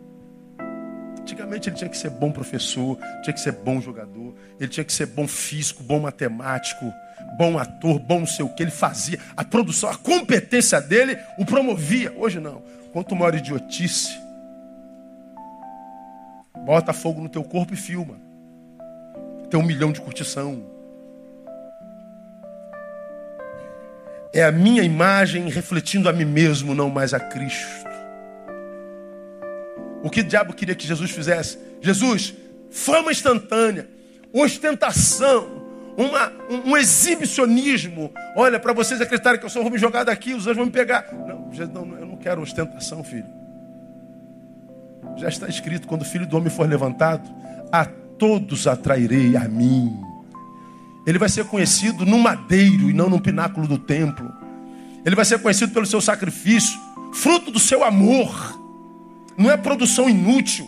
[1.22, 4.92] Antigamente ele tinha que ser bom professor, tinha que ser bom jogador, ele tinha que
[4.92, 6.94] ser bom físico, bom matemático,
[7.38, 8.64] bom ator, bom não sei o que.
[8.64, 12.14] Ele fazia a produção, a competência dele o promovia.
[12.18, 12.62] Hoje não.
[12.92, 14.18] Quanto maior idiotice,
[16.66, 18.16] bota fogo no teu corpo e filma.
[19.50, 20.64] Tem um milhão de curtição.
[24.34, 27.88] É a minha imagem refletindo a mim mesmo, não mais a Cristo.
[30.04, 31.58] O que o diabo queria que Jesus fizesse?
[31.82, 32.34] Jesus,
[32.70, 33.88] fama instantânea,
[34.32, 35.57] ostentação,
[35.98, 36.32] uma,
[36.64, 38.12] um, exibicionismo.
[38.36, 40.72] Olha, para vocês acreditarem que eu sou, vou me jogar daqui, os anjos vão me
[40.72, 41.08] pegar.
[41.12, 43.26] Não, não, eu não quero ostentação, filho.
[45.18, 47.28] Já está escrito: quando o filho do homem for levantado,
[47.72, 50.00] a todos atrairei a mim.
[51.08, 54.32] Ele vai ser conhecido no madeiro e não no pináculo do templo.
[55.04, 56.80] Ele vai ser conhecido pelo seu sacrifício,
[57.14, 58.56] fruto do seu amor.
[59.38, 60.68] Não é produção inútil.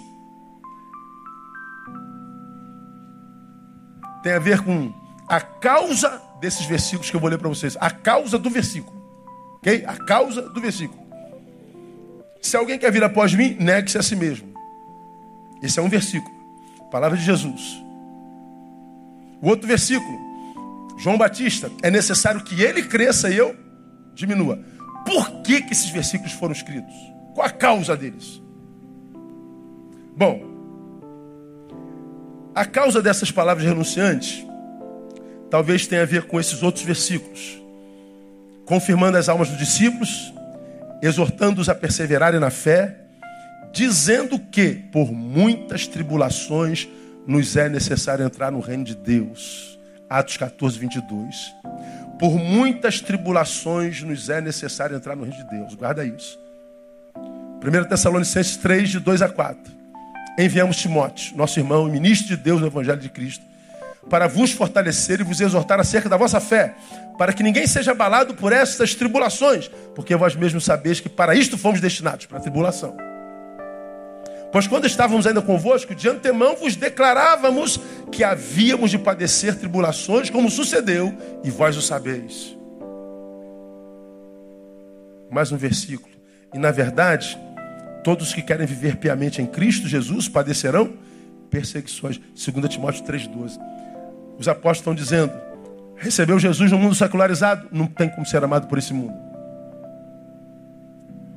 [4.23, 4.93] Tem a ver com
[5.29, 7.77] a causa desses versículos que eu vou ler para vocês.
[7.79, 8.99] A causa do versículo.
[9.57, 9.85] Ok?
[9.85, 10.99] A causa do versículo.
[12.41, 14.51] Se alguém quer vir após mim, negue-se a si mesmo.
[15.61, 16.33] Esse é um versículo.
[16.89, 17.79] Palavra de Jesus.
[19.39, 20.17] O outro versículo.
[20.97, 21.69] João Batista.
[21.83, 23.55] É necessário que ele cresça e eu
[24.15, 24.59] diminua.
[25.05, 26.95] Por que, que esses versículos foram escritos?
[27.35, 28.41] Qual a causa deles?
[30.17, 30.43] Bom,
[32.55, 34.48] a causa dessas palavras renunciantes
[35.49, 37.61] talvez tenha a ver com esses outros versículos,
[38.65, 40.33] confirmando as almas dos discípulos,
[41.01, 42.97] exortando-os a perseverarem na fé,
[43.71, 46.87] dizendo que por muitas tribulações
[47.25, 49.79] nos é necessário entrar no reino de Deus.
[50.09, 51.53] Atos 14, 22.
[52.17, 55.75] Por muitas tribulações nos é necessário entrar no reino de Deus.
[55.75, 56.39] Guarda isso.
[57.15, 59.71] 1 Tessalonicenses 3, de 2 a 4.
[60.37, 63.45] Enviamos Timóteo, nosso irmão e ministro de Deus no Evangelho de Cristo,
[64.09, 66.75] para vos fortalecer e vos exortar acerca da vossa fé,
[67.17, 71.57] para que ninguém seja abalado por essas tribulações, porque vós mesmos sabeis que para isto
[71.57, 72.95] fomos destinados, para a tribulação.
[74.51, 77.79] Pois quando estávamos ainda convosco, de antemão vos declarávamos
[78.11, 82.57] que havíamos de padecer tribulações, como sucedeu, e vós o sabeis.
[85.29, 86.09] Mais um versículo.
[86.51, 87.37] E na verdade,
[88.03, 90.93] todos que querem viver piamente em Cristo Jesus padecerão
[91.51, 92.17] perseguições.
[92.17, 93.59] 2 Timóteo 3,12.
[94.39, 95.33] Os apóstolos estão dizendo:
[95.97, 99.13] recebeu Jesus no mundo secularizado, não tem como ser amado por esse mundo.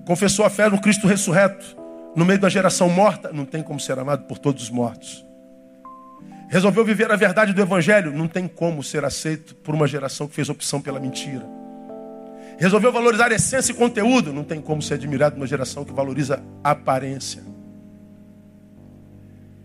[0.07, 1.77] Confessou a fé no Cristo ressurreto,
[2.15, 5.27] no meio da geração morta, não tem como ser amado por todos os mortos.
[6.49, 10.35] Resolveu viver a verdade do Evangelho, não tem como ser aceito por uma geração que
[10.35, 11.47] fez opção pela mentira.
[12.59, 17.43] Resolveu valorizar essência e conteúdo, não tem como ser admirado numa geração que valoriza aparência.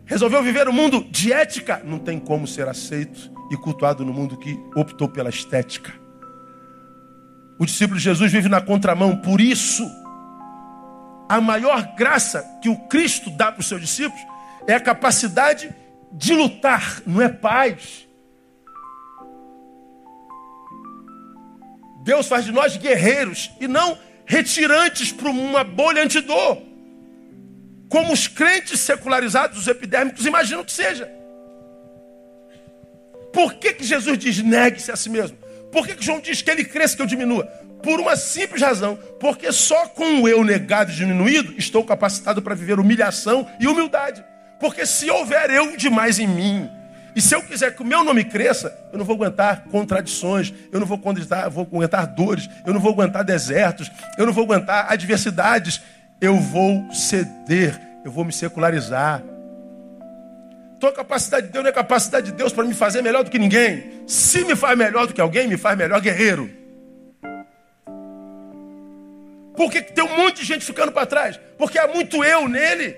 [0.07, 4.13] Resolveu viver o um mundo de ética, não tem como ser aceito e cultuado no
[4.13, 5.93] mundo que optou pela estética.
[7.59, 9.83] O discípulo de Jesus vive na contramão, por isso
[11.27, 14.21] a maior graça que o Cristo dá para os seus discípulos
[14.65, 15.75] é a capacidade
[16.13, 18.07] de lutar, não é paz.
[22.03, 26.66] Deus faz de nós guerreiros e não retirantes para uma bolha antidor.
[27.89, 31.09] Como os crentes secularizados, os epidérmicos, imaginam que seja.
[33.31, 35.37] Por que, que Jesus diz negue-se a si mesmo?
[35.71, 37.45] Por que, que João diz que ele cresça que eu diminua?
[37.83, 42.55] Por uma simples razão, porque só com o eu negado e diminuído estou capacitado para
[42.55, 44.23] viver humilhação e humildade.
[44.59, 46.69] Porque se houver eu demais em mim,
[47.15, 50.79] e se eu quiser que o meu nome cresça, eu não vou aguentar contradições, eu
[50.79, 54.91] não vou aguentar, vou aguentar dores, eu não vou aguentar desertos, eu não vou aguentar
[54.91, 55.81] adversidades,
[56.19, 59.23] eu vou ceder, eu vou me secularizar.
[60.79, 63.39] Tua capacidade de Deus não é capacidade de Deus para me fazer melhor do que
[63.39, 64.03] ninguém.
[64.07, 66.49] Se me faz melhor do que alguém, me faz melhor guerreiro.
[69.55, 71.39] Por que tem um monte de gente ficando para trás?
[71.57, 72.95] Porque há muito eu nele.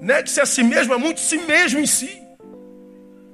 [0.00, 2.22] Negue-se a si mesmo, há muito si mesmo em si.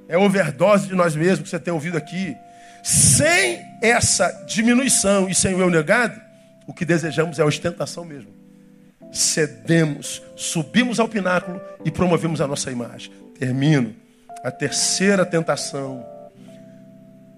[0.07, 2.35] É overdose de nós mesmos que você tem ouvido aqui.
[2.83, 6.19] Sem essa diminuição e sem o eu negado,
[6.67, 8.29] o que desejamos é a ostentação mesmo.
[9.11, 13.11] Cedemos, subimos ao pináculo e promovemos a nossa imagem.
[13.39, 13.95] Termino.
[14.43, 16.05] A terceira tentação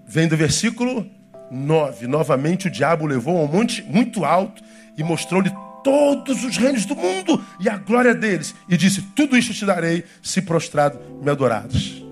[0.06, 1.08] vem do versículo
[1.50, 2.08] 9.
[2.08, 4.62] Novamente o diabo levou a um monte muito alto
[4.98, 5.50] e mostrou-lhe
[5.82, 8.54] todos os reinos do mundo e a glória deles.
[8.68, 12.02] E disse: Tudo isso te darei se prostrado me adorares.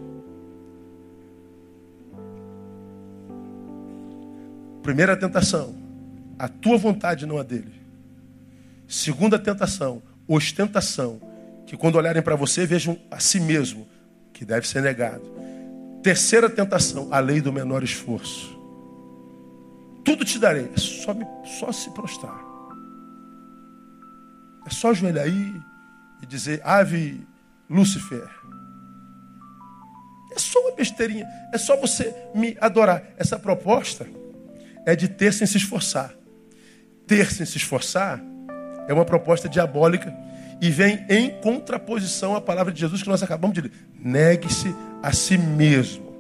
[4.83, 5.75] Primeira tentação,
[6.39, 7.75] a tua vontade não a dele.
[8.87, 11.21] Segunda tentação, ostentação,
[11.67, 13.87] que quando olharem para você vejam a si mesmo,
[14.33, 15.25] que deve ser negado.
[16.03, 18.59] Terceira tentação, a lei do menor esforço
[20.09, 20.71] tudo te darei.
[20.75, 22.41] É só, me, só se prostrar.
[24.67, 25.61] É só ajoelhar aí
[26.23, 27.27] e dizer, ave
[27.69, 28.27] Lúcifer.
[30.33, 31.27] É só uma besteirinha.
[31.53, 33.03] É só você me adorar.
[33.19, 34.07] Essa proposta
[34.87, 36.15] é de ter sem se esforçar.
[37.09, 38.23] Ter sem se esforçar
[38.87, 40.15] é uma proposta diabólica
[40.61, 43.73] e vem em contraposição à palavra de Jesus que nós acabamos de ler.
[43.99, 46.15] Negue-se a si mesmo.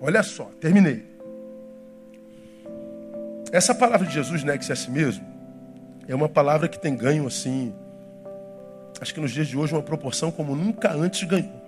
[0.00, 1.14] Olha só, terminei.
[3.52, 5.24] Essa palavra de Jesus, negue-se a si mesmo,
[6.08, 7.72] é uma palavra que tem ganho assim,
[9.00, 11.62] acho que nos dias de hoje, uma proporção como nunca antes ganhou.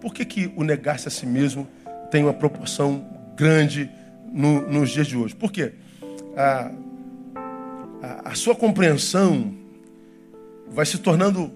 [0.00, 1.68] Por que, que o negar-se a si mesmo
[2.10, 3.04] tem uma proporção
[3.36, 3.90] grande
[4.32, 5.34] no, nos dias de hoje?
[5.34, 5.74] Por quê?
[6.36, 6.70] A,
[8.02, 9.54] a, a sua compreensão
[10.68, 11.52] vai se tornando,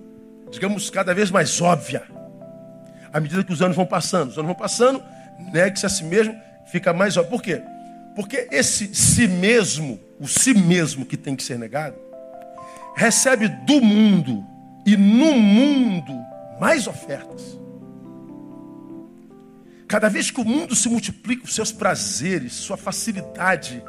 [0.51, 2.03] digamos, cada vez mais óbvia.
[3.13, 4.31] À medida que os anos vão passando.
[4.31, 5.03] Os anos vão passando,
[5.53, 6.35] negue-se a si mesmo,
[6.71, 7.31] fica mais óbvio.
[7.31, 7.63] Por quê?
[8.15, 11.97] Porque esse si mesmo, o si mesmo que tem que ser negado,
[12.95, 14.45] recebe do mundo
[14.85, 16.13] e no mundo
[16.61, 17.59] mais ofertas.
[19.87, 23.83] Cada vez que o mundo se multiplica, os seus prazeres, sua facilidade,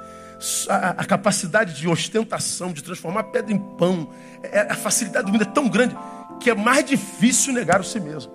[0.70, 4.10] a, capacidade de ostentação, de transformar pedra em pão,
[4.42, 5.96] é, a facilidade do mundo é tão grande
[6.40, 8.32] que é mais difícil negar o si mesmo.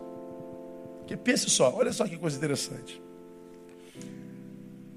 [0.99, 3.03] Porque pense só, olha só que coisa interessante.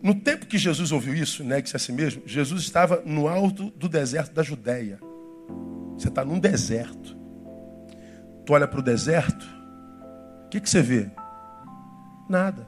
[0.01, 3.89] No tempo que Jesus ouviu isso, negue-se a si mesmo, Jesus estava no alto do
[3.89, 4.99] deserto da Judéia.
[5.97, 7.17] Você está num deserto.
[8.45, 9.45] Tu olha para o deserto,
[10.45, 11.09] o que, que você vê?
[12.29, 12.67] Nada.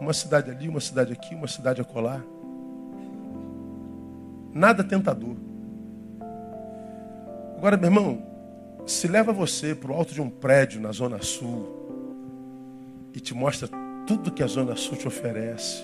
[0.00, 2.20] Uma cidade ali, uma cidade aqui, uma cidade acolá.
[4.54, 5.36] Nada tentador.
[7.56, 8.22] Agora, meu irmão,
[8.86, 13.68] se leva você para o alto de um prédio na Zona Sul e te mostra
[14.06, 15.82] tudo que a Zona Sul te oferece,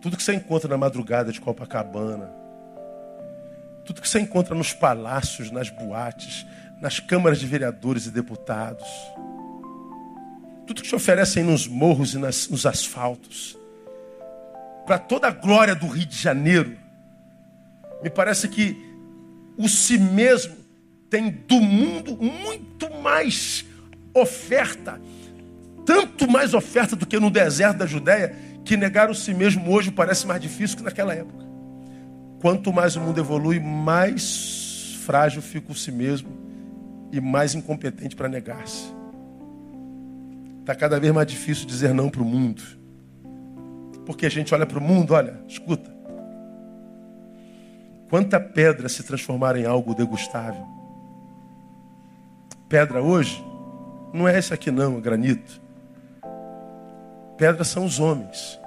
[0.00, 2.30] tudo que você encontra na madrugada de Copacabana,
[3.84, 6.46] tudo que você encontra nos palácios, nas boates,
[6.80, 8.86] nas câmaras de vereadores e deputados,
[10.66, 13.58] tudo que te oferecem nos morros e nas, nos asfaltos,
[14.92, 16.76] para toda a glória do Rio de Janeiro,
[18.02, 18.76] me parece que
[19.56, 20.54] o si mesmo
[21.08, 23.64] tem do mundo muito mais
[24.12, 25.00] oferta,
[25.86, 28.36] tanto mais oferta do que no deserto da Judéia,
[28.66, 31.42] que negar o si mesmo hoje parece mais difícil que naquela época.
[32.42, 36.28] Quanto mais o mundo evolui, mais frágil fica o si mesmo
[37.10, 38.92] e mais incompetente para negar-se.
[40.60, 42.81] Está cada vez mais difícil dizer não para o mundo.
[44.04, 45.90] Porque a gente olha para o mundo, olha, escuta.
[48.08, 50.66] Quanta pedra se transformar em algo degustável.
[52.68, 53.42] Pedra hoje
[54.12, 55.60] não é esse aqui não, granito.
[57.38, 58.58] Pedra são os homens.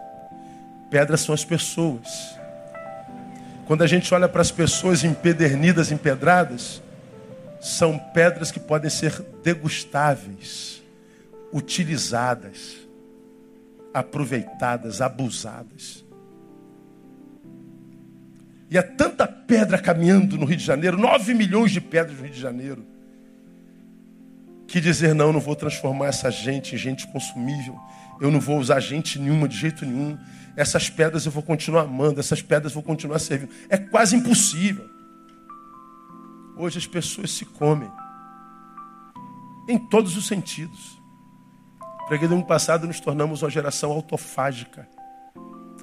[0.89, 2.35] Pedras são as pessoas.
[3.67, 6.81] Quando a gente olha para as pessoas empedernidas, empedradas,
[7.59, 10.83] são pedras que podem ser degustáveis,
[11.51, 12.84] utilizadas
[13.95, 16.05] aproveitadas, abusadas.
[18.69, 22.33] E há tanta pedra caminhando no Rio de Janeiro, 9 milhões de pedras no Rio
[22.33, 22.85] de Janeiro,
[24.67, 27.79] que dizer não, não vou transformar essa gente em gente consumível,
[28.19, 30.17] eu não vou usar gente nenhuma de jeito nenhum,
[30.57, 33.51] essas pedras eu vou continuar amando, essas pedras eu vou continuar servindo.
[33.69, 34.89] É quase impossível.
[36.57, 37.89] Hoje as pessoas se comem,
[39.69, 40.94] em todos os sentidos.
[42.07, 44.87] Preguei ano passado, nos tornamos uma geração autofágica.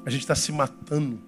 [0.06, 1.20] A gente está se matando.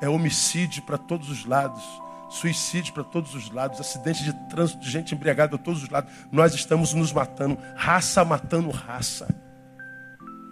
[0.00, 1.82] É homicídio para todos os lados,
[2.28, 6.12] suicídio para todos os lados, acidente de trânsito, de gente embriagada a todos os lados.
[6.32, 9.26] Nós estamos nos matando, raça matando raça.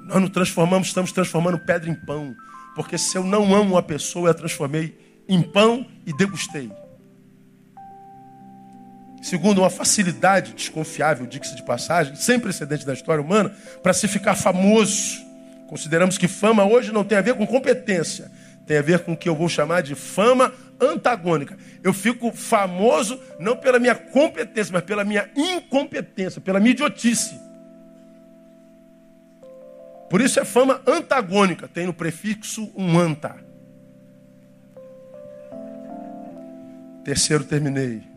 [0.07, 2.35] Nós nos transformamos, estamos transformando pedra em pão.
[2.74, 6.70] Porque se eu não amo uma pessoa, eu a transformei em pão e degustei.
[9.25, 14.35] Segundo, uma facilidade desconfiável, diga-se de passagem, sem precedente da história humana, para se ficar
[14.35, 15.25] famoso.
[15.66, 18.31] Consideramos que fama hoje não tem a ver com competência,
[18.66, 21.57] tem a ver com o que eu vou chamar de fama antagônica.
[21.83, 27.41] Eu fico famoso não pela minha competência, mas pela minha incompetência, pela minha idiotice.
[30.11, 33.37] Por isso é fama antagônica, tem no prefixo um anta.
[37.03, 38.14] Terceiro, terminei.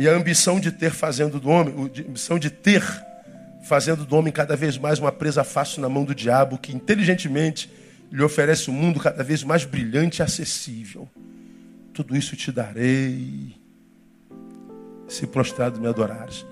[0.00, 2.82] E a ambição de ter fazendo do homem, a ambição de ter
[3.64, 7.70] fazendo do homem cada vez mais uma presa fácil na mão do diabo, que inteligentemente
[8.10, 11.06] lhe oferece um mundo cada vez mais brilhante e acessível.
[11.92, 13.54] Tudo isso te darei,
[15.06, 16.46] se prostrado me adorares.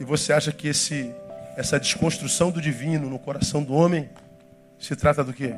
[0.00, 1.14] E você acha que esse,
[1.58, 4.08] essa desconstrução do divino no coração do homem
[4.78, 5.54] se trata do quê?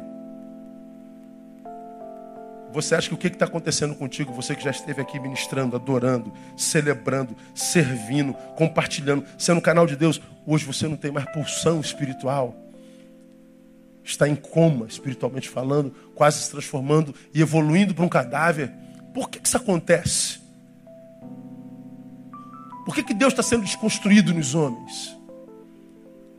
[2.77, 6.31] Você acha que o que está acontecendo contigo, você que já esteve aqui ministrando, adorando,
[6.59, 12.55] celebrando, servindo, compartilhando, sendo canal de Deus, hoje você não tem mais pulsão espiritual.
[14.05, 18.70] Está em coma, espiritualmente falando, quase se transformando e evoluindo para um cadáver,
[19.14, 20.39] por que isso acontece?
[22.85, 25.16] Por que, que Deus está sendo desconstruído nos homens?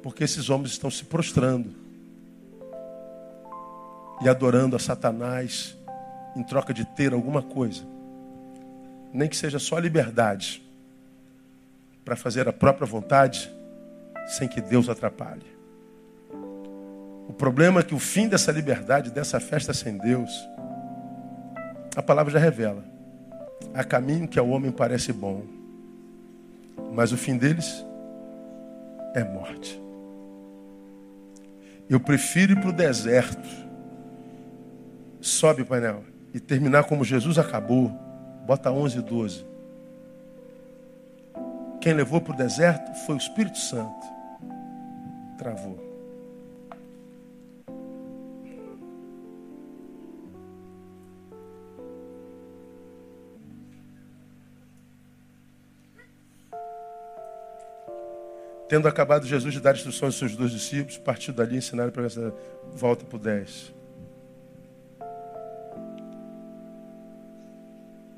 [0.03, 1.73] Porque esses homens estão se prostrando
[4.21, 5.75] e adorando a Satanás
[6.37, 7.83] em troca de ter alguma coisa,
[9.11, 10.61] nem que seja só liberdade,
[12.05, 13.51] para fazer a própria vontade,
[14.27, 15.57] sem que Deus atrapalhe.
[17.27, 20.31] O problema é que o fim dessa liberdade, dessa festa sem Deus,
[21.95, 22.83] a palavra já revela.
[23.73, 25.43] Há caminho que ao homem parece bom,
[26.93, 27.83] mas o fim deles
[29.15, 29.81] é morte.
[31.89, 33.49] Eu prefiro ir para o deserto.
[35.19, 36.03] Sobe, painel.
[36.37, 37.89] E terminar como Jesus acabou.
[38.45, 39.45] Bota 11 e 12.
[41.81, 44.05] Quem levou para o deserto foi o Espírito Santo.
[45.39, 45.79] Travou.
[58.69, 62.05] Tendo acabado Jesus de dar instruções aos seus dois discípulos, partiu dali e ensinaram para
[62.05, 62.31] essa
[62.75, 63.76] volta para o 10.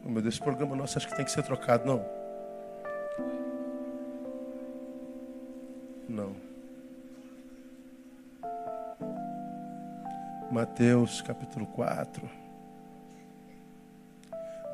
[0.09, 2.03] Oh, meu Deus, esse programa nosso acho que tem que ser trocado, não?
[6.09, 6.35] Não.
[10.51, 12.27] Mateus capítulo 4.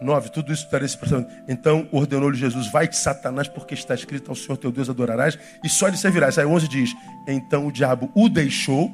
[0.01, 1.27] 9, tudo isso estaria se prestando.
[1.49, 5.67] Então ordenou-lhe Jesus: Vai de Satanás, porque está escrito ao Senhor teu Deus adorarás, e
[5.67, 6.37] só lhe servirás.
[6.37, 6.91] Aí 11 diz:
[7.27, 8.89] Então o diabo o deixou,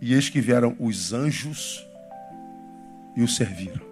[0.00, 1.86] e eis que vieram os anjos
[3.14, 3.89] e o serviram.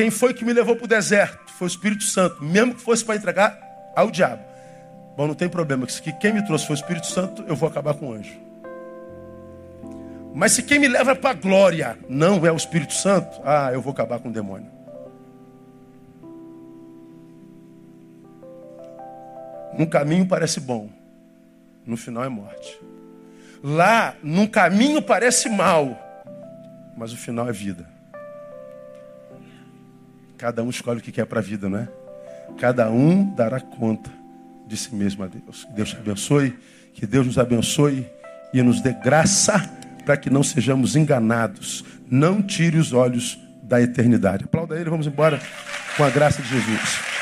[0.00, 1.52] Quem foi que me levou para o deserto?
[1.52, 4.42] Foi o Espírito Santo, mesmo que fosse para entregar ao diabo.
[5.14, 7.92] Bom, não tem problema, que quem me trouxe foi o Espírito Santo, eu vou acabar
[7.92, 8.34] com o anjo.
[10.34, 13.82] Mas se quem me leva para a glória não é o Espírito Santo, ah, eu
[13.82, 14.70] vou acabar com o demônio.
[19.78, 20.88] Um caminho parece bom,
[21.84, 22.80] no final é morte.
[23.62, 25.94] Lá, num caminho parece mal,
[26.96, 27.99] mas o final é vida.
[30.40, 31.88] Cada um escolhe o que quer para a vida, não é?
[32.58, 34.10] Cada um dará conta
[34.66, 35.64] de si mesmo a Deus.
[35.64, 36.58] Que Deus te abençoe,
[36.94, 38.06] que Deus nos abençoe
[38.54, 39.58] e nos dê graça
[40.06, 41.84] para que não sejamos enganados.
[42.10, 44.44] Não tire os olhos da eternidade.
[44.44, 45.38] Aplauda ele, vamos embora
[45.94, 47.19] com a graça de Jesus.